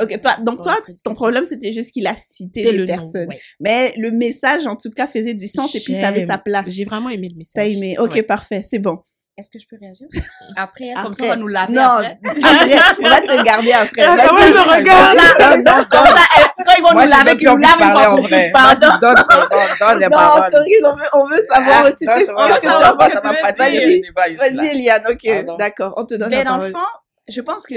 [0.00, 3.28] Ok, toi, donc toi, ton problème, c'était juste qu'il a cité les le nom, personnes.
[3.28, 3.38] ouais.
[3.58, 6.68] Mais le message, en tout cas, faisait du sens et puis ça avait sa place.
[6.70, 7.54] J'ai vraiment aimé le message.
[7.54, 7.96] T'as aimé?
[7.98, 8.22] Ok, Ouais.
[8.22, 8.98] parfait, c'est bon.
[9.36, 10.06] Est-ce que je peux réagir?
[10.56, 12.18] Après, elle, comme ça, on va nous laver Non, après.
[12.26, 14.04] après, on va te garder après.
[14.04, 15.22] Comment elle me regarde ça,
[15.54, 18.42] elle- quand ils vont Moi, nous laver, qu'ils nous lavent pour vrai.
[18.44, 18.86] toutes, pardon.
[19.00, 19.48] Donne, donne,
[19.80, 20.50] donne les Non, paroles.
[20.50, 22.80] Corinne, on veut, on veut savoir Ah, aussi non, tes ça va, explications.
[23.08, 24.50] ça va, fatiguer ce débat ici, là.
[24.50, 26.66] Vas-y, Eliane, ok, d'accord, on te donne Mais la dans parole.
[26.66, 26.86] le fond,
[27.28, 27.76] je pense que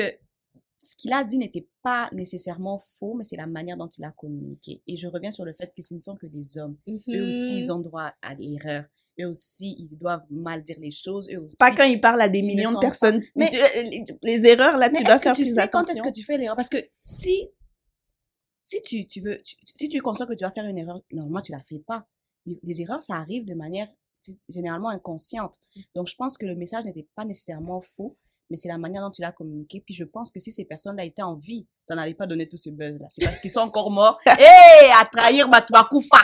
[0.77, 4.11] ce qu'il a dit n'était pas nécessairement faux, mais c'est la manière dont il a
[4.11, 4.81] communiqué.
[4.87, 6.75] Et je reviens sur le fait que ce ne sont que des hommes.
[6.89, 8.83] Eux aussi, ils ont droit à l'erreur.
[9.22, 11.30] Eux aussi, ils doivent mal dire les choses.
[11.32, 11.57] Eux aussi.
[11.59, 13.20] Pas quand il parle à des Ils millions de personnes.
[13.22, 15.53] pas- Mais- Tu- euh, les, les erreurs, là, Mais tu dois que faire tu plus
[15.53, 16.55] sais quand est-ce que tu fais l'erreur?
[16.55, 17.47] Parce que si,
[18.61, 21.41] si tu, tu veux, tu- si tu conscient que tu vas faire une erreur, normalement,
[21.41, 22.07] tu la fais pas.
[22.45, 23.88] Les, les erreurs, ça arrive de manière
[24.49, 25.59] généralement inconsciente.
[25.95, 28.18] Donc, je pense que le message n'était pas nécessairement faux,
[28.53, 29.81] mais c'est la manière dont tu l'as communiqué.
[29.83, 32.55] Puis, je pense que si ces personnes-là étaient en vie, ça n'allait pas donner tout
[32.55, 33.07] ce buzz-là.
[33.09, 34.19] C'est parce qu'ils sont encore morts.
[34.27, 36.17] Hé, à trahir Matouakoufa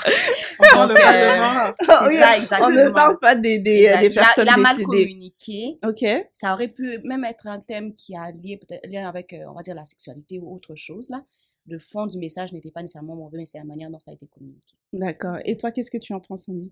[0.75, 1.73] Dans le Donc, euh, Parlement.
[1.79, 2.69] C'est Oui, ça, On exactement.
[2.85, 3.99] ne parle pas des, des, Exact.
[4.01, 4.85] des Il a- personnes il a mal décédées.
[4.85, 5.77] communiqué.
[5.83, 6.05] Ok.
[6.31, 9.53] Ça aurait pu même être un thème qui a lié peut-être lien avec, euh, on
[9.53, 11.23] va dire, la sexualité ou autre chose là.
[11.67, 14.13] Le fond du message n'était pas nécessairement mauvais, mais c'est la manière dont ça a
[14.13, 14.75] été communiqué.
[14.93, 15.37] D'accord.
[15.45, 16.71] Et toi, qu'est-ce que tu en penses, Sandy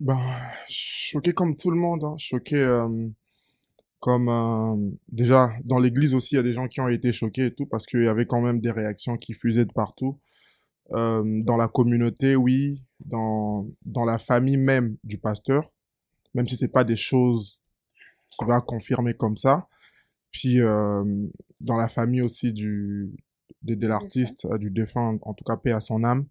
[0.00, 0.18] Ben,
[0.68, 2.14] choqué comme tout le monde, hein.
[2.18, 2.86] choqué euh,
[4.00, 7.46] comme euh, déjà dans l'église aussi, il y a des gens qui ont été choqués
[7.46, 10.18] et tout parce qu'il y avait quand même des réactions qui fusaient de partout.
[10.92, 15.70] Euh, dans la communauté, oui, dans dans la famille même du pasteur,
[16.34, 17.60] même si c'est pas des choses
[18.30, 19.68] qui va confirmer comme ça.
[20.32, 21.28] Puis euh,
[21.60, 23.12] dans la famille aussi du
[23.62, 26.26] de, de l'artiste, euh, du défunt, en tout cas paix à son âme.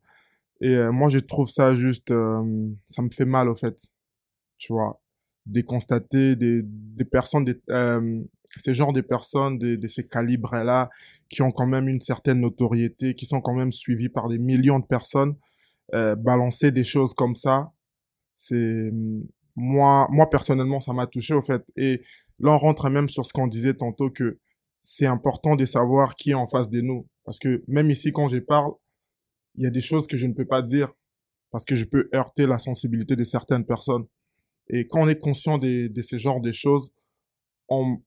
[0.62, 3.78] Et euh, moi, je trouve ça juste, euh, ça me fait mal au fait,
[4.58, 4.99] tu vois,
[5.50, 8.22] de constater des, des personnes, des, euh,
[8.58, 10.90] ces genres de personnes de, de ces calibres-là,
[11.30, 14.80] qui ont quand même une certaine notoriété, qui sont quand même suivis par des millions
[14.80, 15.36] de personnes,
[15.94, 17.72] euh, balancer des choses comme ça,
[18.36, 18.92] c'est
[19.56, 21.64] moi, moi personnellement, ça m'a touché au fait.
[21.76, 22.02] Et
[22.40, 24.40] là, on rentre même sur ce qu'on disait tantôt que
[24.80, 28.30] c'est important de savoir qui est en face de nous, parce que même ici, quand
[28.30, 28.72] je parle
[29.56, 30.90] il y a des choses que je ne peux pas dire
[31.52, 34.06] parce que je peux heurter la sensibilité de certaines personnes.
[34.70, 36.92] Et quand on est conscient de, de ce genre de choses,
[37.70, 37.98] on,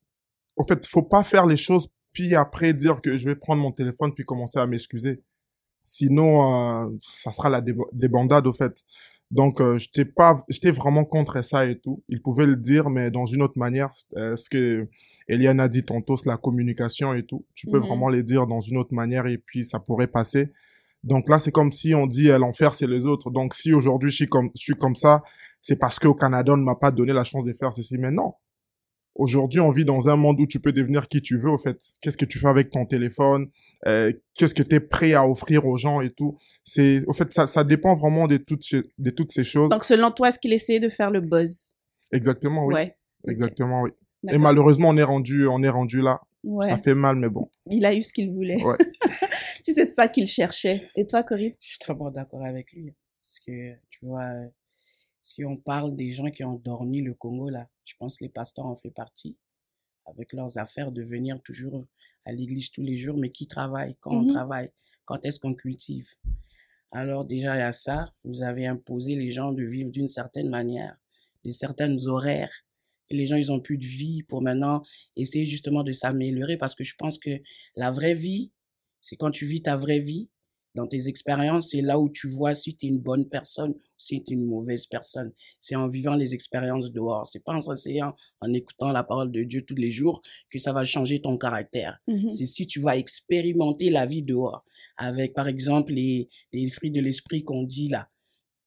[0.56, 3.72] au fait, faut pas faire les choses puis après dire que je vais prendre mon
[3.72, 5.22] téléphone puis commencer à m'excuser.
[5.84, 8.72] Sinon, euh, ça sera la déba- débandade au fait.
[9.30, 12.02] Donc, euh, j'étais pas, j'étais vraiment contre ça et tout.
[12.08, 13.90] Il pouvait le dire, mais dans une autre manière.
[14.16, 14.88] Euh, ce que
[15.26, 17.44] Eliane a dit tantôt, c'est la communication et tout.
[17.54, 17.86] Tu peux Mhm.
[17.86, 20.52] vraiment les dire dans une autre manière et puis ça pourrait passer.
[21.04, 23.30] Donc là, c'est comme si on dit euh, l'enfer, c'est les autres.
[23.30, 25.22] Donc si aujourd'hui je suis comme, je suis comme ça,
[25.60, 27.96] c'est parce qu'au Canada, on ne m'a pas donné la chance de faire ceci.
[27.98, 28.34] Mais non.
[29.14, 31.76] Aujourd'hui, on vit dans un monde où tu peux devenir qui tu veux, au fait.
[32.00, 33.46] Qu'est-ce que tu fais avec ton téléphone?
[33.86, 36.38] Euh, Qu'est-ce que tu es prêt à offrir aux gens et tout?
[36.62, 39.68] C'est, au fait, ça, ça dépend vraiment de toutes, ces- de toutes ces choses.
[39.68, 41.74] Donc, selon toi, est-ce qu'il essayait de faire le buzz?
[42.10, 42.74] Exactement, oui.
[42.74, 42.96] Ouais.
[43.28, 43.90] Exactement, oui.
[44.32, 46.20] Et malheureusement, on est rendu, on est rendu là.
[46.42, 46.66] Ouais.
[46.68, 47.50] Ça fait mal, mais bon.
[47.70, 48.62] Il a eu ce qu'il voulait.
[48.64, 48.76] Ouais.
[49.62, 50.88] tu sais, c'est ça qu'il cherchait.
[50.96, 51.54] Et toi, Corinne?
[51.60, 52.94] Je suis très bon d'accord avec lui.
[53.22, 54.48] Parce que, tu vois, euh,
[55.20, 58.30] si on parle des gens qui ont dormi le Congo, là, je pense que les
[58.30, 59.36] pasteurs en fait partie.
[60.06, 61.84] Avec leurs affaires de venir toujours
[62.24, 64.70] à l'église tous les jours, mais qui travaille Quand on travaille
[65.04, 66.08] Quand est-ce qu'on cultive?
[66.90, 68.12] Alors, déjà, il y a ça.
[68.24, 70.96] Vous avez imposé les gens de vivre d'une certaine manière,
[71.44, 72.52] de certaines horaires.
[73.08, 74.82] Et les gens, ils ont plus de vie pour maintenant
[75.16, 77.40] essayer justement de s'améliorer parce que je pense que
[77.76, 78.50] la vraie vie,
[79.02, 80.30] c'est quand tu vis ta vraie vie,
[80.74, 84.24] Dans tes expériences, c'est là où tu vois si tu es une bonne personne, si
[84.24, 85.32] tu es une mauvaise personne.
[85.58, 87.26] C'est en vivant les expériences dehors.
[87.26, 90.72] C'est pas en s'asseyant, en écoutant la parole de Dieu tous les jours que ça
[90.72, 91.98] va changer ton caractère.
[92.08, 92.30] Mhm.
[92.30, 94.64] C'est si tu vas expérimenter la vie dehors.
[94.96, 98.08] Avec, par exemple, les, les fruits de l'esprit qu'on dit là.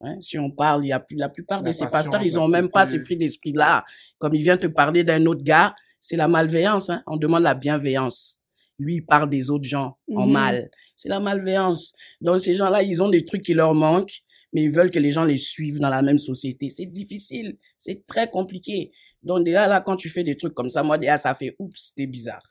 [0.01, 2.37] Hein, si on parle, il y a plus, la plupart La de ces pasteurs, ils
[2.37, 3.83] ont même pas ces fruits d'esprit-là.
[4.19, 6.91] Comme il vient te parler d'un autre gars, c'est la malveillance.
[6.91, 7.01] Hein.
[7.07, 8.39] On demande la bienveillance.
[8.79, 10.31] Lui, il parle des autres gens en Mhm.
[10.33, 10.69] mal.
[10.95, 11.93] C'est la malveillance.
[12.21, 14.21] Donc, ces gens-là, ils ont des trucs qui leur manquent,
[14.53, 16.69] mais ils veulent que les gens les suivent dans la même société.
[16.69, 17.57] C'est difficile.
[17.77, 18.91] C'est très compliqué.
[19.23, 21.79] Donc, déjà, là, quand tu fais des trucs comme ça, moi, déjà, ça fait, oups,
[21.89, 22.43] c'était bizarre.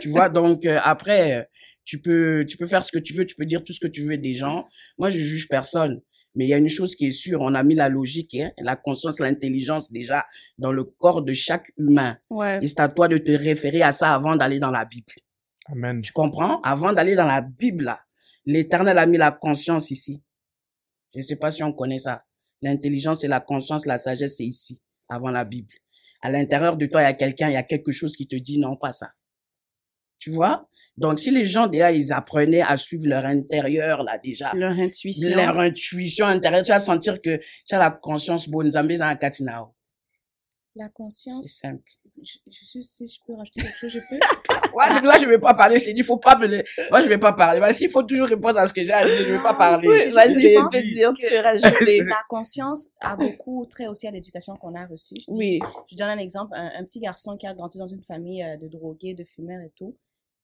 [0.00, 1.48] tu vois, donc, euh, après,
[1.84, 3.88] tu peux, tu peux faire ce que tu veux, tu peux dire tout ce que
[3.88, 4.66] tu veux des gens.
[4.98, 6.00] Moi, je juge personne.
[6.36, 8.52] Mais il y a une chose qui est sûre, on a mis la logique, hein,
[8.58, 10.24] la conscience, l'intelligence déjà
[10.58, 12.16] dans le corps de chaque humain.
[12.30, 12.60] Ouais.
[12.62, 15.12] Et c'est à toi de te référer à ça avant d'aller dans la Bible.
[15.70, 16.00] Amen.
[16.00, 16.60] Tu comprends?
[16.62, 18.00] Avant d'aller dans la Bible, là,
[18.44, 20.22] l'éternel a mis la conscience ici.
[21.12, 22.24] Je ne sais pas si on connaît ça.
[22.62, 25.72] L'intelligence et la conscience, la sagesse, c'est ici, avant la Bible.
[26.22, 28.36] À l'intérieur de toi, il y a quelqu'un, il y a quelque chose qui te
[28.36, 29.12] dit non, pas ça.
[30.18, 30.68] Tu vois?
[30.98, 35.34] Donc, si les gens, déjà, ils apprenaient à suivre leur intérieur, là, déjà, Leur intuition.
[35.34, 39.74] leur intuition intérieure, tu vas sentir que tu as la conscience bonne, la katinao.
[40.76, 41.90] La C'est conscience, simple.
[42.22, 44.18] Je, je, si je peux rajouter quelque chose, je peux.
[44.74, 45.80] Ouais, c'est que je vais pas parler.
[45.80, 46.62] Je t'ai dit, faut pas me le...
[46.90, 47.58] Moi, je vais pas parler.
[47.58, 49.88] Bah, s'il faut toujours répondre à ce que j'ai à dire, je vais pas parler.
[49.88, 51.98] Oui, vas-y, tu peux dire, tu peux rajouter.
[52.04, 55.16] La conscience a beaucoup trait aussi à l'éducation qu'on a reçue.
[55.18, 55.58] Je dis- Oui.
[55.90, 56.52] Je donne un exemple.
[56.54, 59.60] Un, un petit garçon qui a grandi dans une famille euh, de drogués, de fumeurs
[59.60, 59.96] et tout,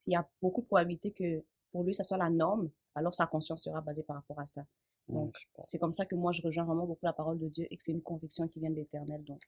[0.08, 3.26] il y a beaucoup de probabilités que pour lui, ça soit la norme, alors sa
[3.26, 4.62] conscience sera basée par rapport à ça.
[5.08, 7.76] Donc, c'est comme ça que moi, je rejoins vraiment beaucoup la parole de Dieu et
[7.76, 9.22] que c'est une conviction qui vient de l'éternel.
[9.22, 9.40] Donc,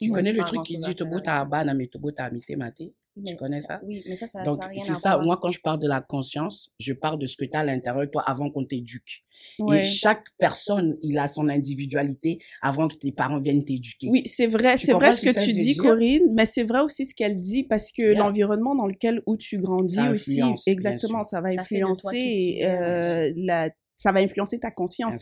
[0.00, 1.32] Tu connais le truc qui dit à faire Tobo avec ça.
[1.32, 2.82] Tahabana, mais Tobo Tahamite Mate.
[3.26, 3.80] Tu connais ça?
[3.84, 5.18] Oui, mais ça, ça Donc, c'est ça.
[5.18, 7.64] Moi, quand je parle de la conscience, je parle de ce que tu as à
[7.64, 9.24] l'intérieur toi avant qu'on t'éduque.
[9.68, 14.08] Et chaque personne, il a son individualité avant que tes parents viennent t'éduquer.
[14.08, 15.76] Oui, c'est vrai, c'est vrai ce que tu dis?
[15.76, 18.18] Corinne, mais c'est vrai aussi ce qu'elle dit parce que Yeah.
[18.20, 23.70] l'environnement dans lequel où tu grandis Ça aussi, exactement, ça va Ça influencer euh, la,
[24.00, 25.18] ça va influencer ta conscience.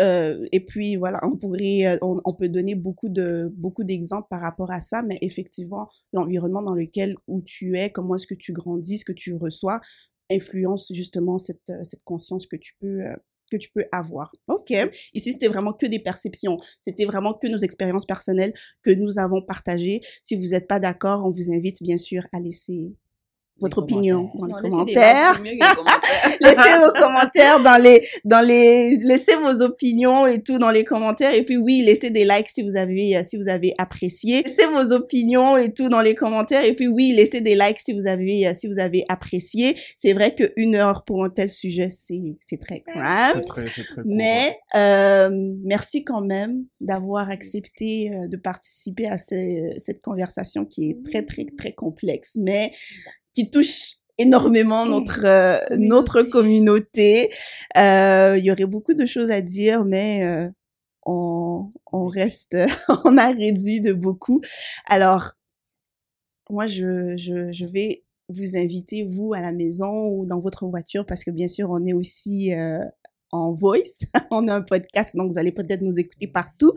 [0.00, 4.26] Euh, et puis voilà, on pourrait, euh, on, on peut donner beaucoup de beaucoup d'exemples
[4.28, 8.34] par rapport à ça, mais effectivement, l'environnement dans lequel où tu es, comment est-ce que
[8.34, 9.80] tu grandis, ce que tu reçois,
[10.28, 13.14] influence justement cette euh, cette conscience que tu peux euh,
[13.48, 14.32] que tu peux avoir.
[14.48, 14.72] Ok.
[15.14, 16.58] Ici, c'était vraiment que des perceptions.
[16.80, 18.52] C'était vraiment que nos expériences personnelles
[18.82, 20.00] que nous avons partagées.
[20.24, 22.96] Si vous n'êtes pas d'accord, on vous invite bien sûr à laisser
[23.58, 25.42] votre opinion dans les Non, commentaires.
[26.40, 31.34] laissez vos commentaires dans les dans les laissez vos opinions et tout dans les commentaires.
[31.34, 34.42] Et puis oui laissez des likes si vous avez si vous avez apprécié.
[34.42, 36.64] Laissez vos opinions et tout dans les commentaires.
[36.64, 39.74] Et puis oui laissez des likes si vous avez si vous avez apprécié.
[39.98, 44.02] C'est vrai que une heure pour un tel sujet c'est c'est très grave très, très
[44.04, 45.30] mais euh,
[45.64, 51.22] merci quand même d'avoir accepté euh, de participer à ce- cette conversation qui est très
[51.24, 52.70] très très complexe, mais
[53.36, 57.30] qui touche énormément notre euh, notre communauté.
[57.76, 60.50] Euh, Il y aurait beaucoup de choses à dire, mais euh,
[61.04, 62.56] on on reste
[63.04, 64.40] on a réduit de beaucoup.
[64.86, 65.32] Alors
[66.50, 71.06] moi je je je vais vous inviter vous à la maison ou dans votre voiture
[71.06, 72.84] parce que bien sûr on est aussi euh,
[73.32, 74.04] en voice.
[74.30, 76.72] On a un podcast, donc vous allez peut-être nous écouter partout.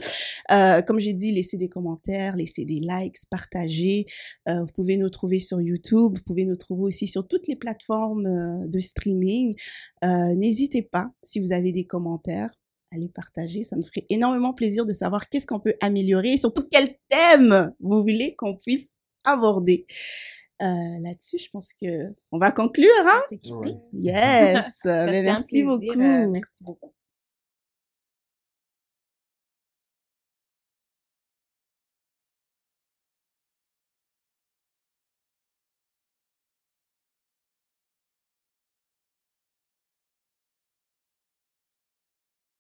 [0.52, 4.06] Euh, comme j'ai dit, laissez des commentaires, laissez des likes, partagez.
[4.48, 7.56] Euh, vous pouvez nous trouver sur YouTube, vous pouvez nous trouver aussi sur toutes les
[7.56, 9.56] plateformes euh, de streaming.
[10.04, 12.52] Euh, N'hésitez pas, si vous avez des commentaires,
[12.92, 13.62] à les partager.
[13.62, 17.72] Ça nous ferait énormément plaisir de savoir qu'est-ce qu'on peut améliorer et surtout quel thème
[17.80, 18.90] vous voulez qu'on puisse
[19.24, 19.86] aborder.
[20.62, 20.66] Euh,
[21.02, 23.22] Là-dessus, je pense que on va conclure, hein?
[23.94, 26.02] Yes, Ça, mais c'était un merci plaisir, beaucoup.
[26.02, 26.94] euh, merci beaucoup.